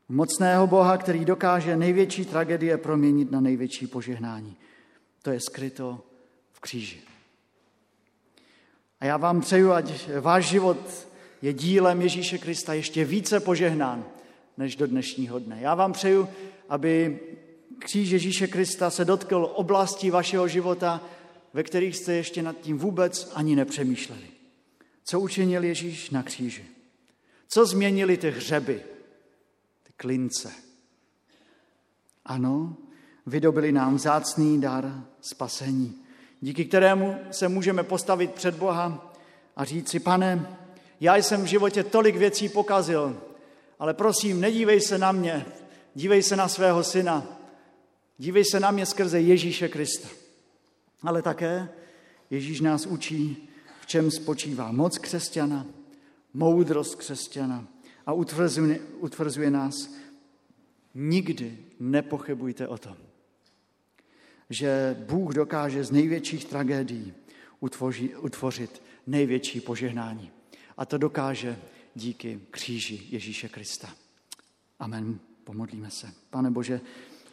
V 0.09 0.15
mocného 0.15 0.67
Boha, 0.67 0.97
který 0.97 1.25
dokáže 1.25 1.77
největší 1.77 2.25
tragédie 2.25 2.79
proměnit 2.79 3.31
na 3.31 3.41
největší 3.41 3.87
požehnání. 3.87 4.57
To 5.23 5.31
je 5.31 5.41
skryto 5.41 6.07
v 6.53 6.61
kříži. 6.61 7.01
A 9.01 9.05
já 9.05 9.17
vám 9.17 9.41
přeju, 9.41 9.73
ať 9.73 10.11
váš 10.21 10.49
život 10.49 11.09
je 11.43 11.53
dílem 11.53 12.03
Ježíše 12.03 12.39
Krista 12.39 12.75
ještě 12.75 13.05
více 13.05 13.41
požehnán 13.41 14.05
než 14.57 14.77
do 14.77 14.87
dnešního 14.87 15.39
dne. 15.39 15.59
Já 15.61 15.75
vám 15.75 15.93
přeju, 15.93 16.29
aby 16.69 17.21
kříž 17.79 18.11
Ježíše 18.11 18.47
Krista 18.47 18.91
se 18.91 19.05
dotkl 19.05 19.53
oblastí 19.55 20.11
vašeho 20.11 20.49
života, 20.49 21.01
ve 21.53 21.63
kterých 21.63 21.97
jste 21.97 22.13
ještě 22.13 22.43
nad 22.43 22.57
tím 22.61 22.79
vůbec 22.79 23.33
ani 23.35 23.57
nepřemýšleli. 23.57 24.27
Co 25.05 25.21
učinil 25.21 25.65
Ježíš 25.65 26.11
na 26.11 26.23
kříži? 26.23 26.65
Co 27.49 27.67
změnili 27.67 28.17
ty 28.17 28.31
hřeby, 28.31 28.83
ty 29.83 29.93
klince? 29.97 30.53
Ano, 32.25 32.77
vydobili 33.27 33.73
nám 33.73 33.95
vzácný 33.95 34.61
dar 34.61 35.05
spasení, 35.21 35.95
díky 36.41 36.65
kterému 36.65 37.17
se 37.31 37.49
můžeme 37.49 37.83
postavit 37.83 38.33
před 38.33 38.55
Boha 38.55 39.13
a 39.57 39.65
říct 39.65 39.89
si, 39.89 40.01
pane, 40.01 40.59
já 41.01 41.17
jsem 41.17 41.43
v 41.43 41.47
životě 41.47 41.85
tolik 41.85 42.17
věcí 42.17 42.49
pokazil, 42.49 43.21
ale 43.79 43.95
prosím, 43.95 44.41
nedívej 44.41 44.81
se 44.81 44.99
na 44.99 45.13
mě, 45.13 45.47
dívej 45.95 46.23
se 46.23 46.37
na 46.37 46.49
svého 46.49 46.85
syna, 46.85 47.36
dívej 48.19 48.45
se 48.45 48.61
na 48.61 48.71
mě 48.71 48.87
skrze 48.87 49.21
Ježíše 49.21 49.69
Krista. 49.69 50.09
Ale 51.03 51.23
také 51.23 51.69
Ježíš 52.31 52.61
nás 52.61 52.87
učí, 52.87 53.49
v 53.81 53.87
čem 53.87 54.11
spočívá 54.11 54.73
moc 54.73 54.99
křesťana, 54.99 55.67
moudrost 56.35 56.95
křesťana 56.95 57.67
a 58.07 58.13
utvrzuje, 58.13 58.81
utvrzuje 58.99 59.51
nás, 59.51 59.95
nikdy 60.95 61.59
nepochybujte 61.81 62.69
o 62.69 62.79
tom, 62.79 62.97
že 64.51 64.97
Bůh 65.09 65.35
dokáže 65.35 65.85
z 65.85 65.91
největších 65.91 66.45
tragédií 66.45 67.15
utvoří, 67.61 68.15
utvořit 68.15 68.83
největší 69.07 69.61
požehnání. 69.61 70.31
A 70.77 70.87
to 70.87 70.99
dokáže 70.99 71.59
díky 71.95 72.41
kříži 72.51 73.03
Ježíše 73.11 73.49
Krista. 73.49 73.89
Amen. 74.79 75.19
Pomodlíme 75.45 75.91
se. 75.91 76.13
Pane 76.31 76.51
Bože, 76.51 76.81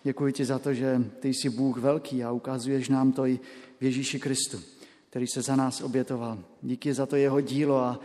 děkuji 0.03 0.33
ti 0.33 0.45
za 0.45 0.59
to, 0.59 0.73
že 0.73 1.01
ty 1.19 1.29
jsi 1.29 1.49
Bůh 1.49 1.77
velký 1.77 2.23
a 2.23 2.31
ukazuješ 2.31 2.89
nám 2.89 3.11
to 3.11 3.25
i 3.25 3.39
v 3.79 3.83
Ježíši 3.83 4.19
Kristu, 4.19 4.61
který 5.09 5.27
se 5.27 5.41
za 5.41 5.55
nás 5.55 5.81
obětoval. 5.81 6.39
Díky 6.61 6.93
za 6.93 7.05
to 7.05 7.15
jeho 7.15 7.41
dílo 7.41 7.79
a 7.79 7.99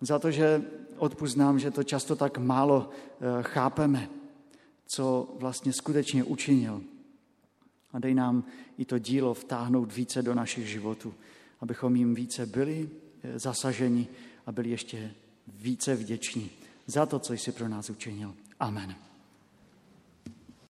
za 0.00 0.18
to, 0.18 0.30
že 0.30 0.62
odpuznám, 0.96 1.58
že 1.58 1.70
to 1.70 1.82
často 1.82 2.16
tak 2.16 2.38
málo 2.38 2.90
eh, 2.90 3.42
chápeme, 3.42 4.08
co 4.86 5.34
vlastně 5.38 5.72
skutečně 5.72 6.24
učinil. 6.24 6.82
A 7.92 7.98
dej 7.98 8.14
nám 8.14 8.44
i 8.78 8.84
to 8.84 8.98
dílo 8.98 9.34
vtáhnout 9.34 9.92
více 9.92 10.22
do 10.22 10.34
našich 10.34 10.68
životů, 10.68 11.14
abychom 11.60 11.96
jim 11.96 12.14
více 12.14 12.46
byli 12.46 12.88
eh, 13.22 13.38
zasaženi 13.38 14.06
a 14.46 14.52
byli 14.52 14.70
ještě 14.70 15.14
více 15.46 15.94
vděční 15.94 16.50
za 16.86 17.06
to, 17.06 17.18
co 17.18 17.32
jsi 17.32 17.52
pro 17.52 17.68
nás 17.68 17.90
učinil. 17.90 18.34
Amen. 18.60 19.07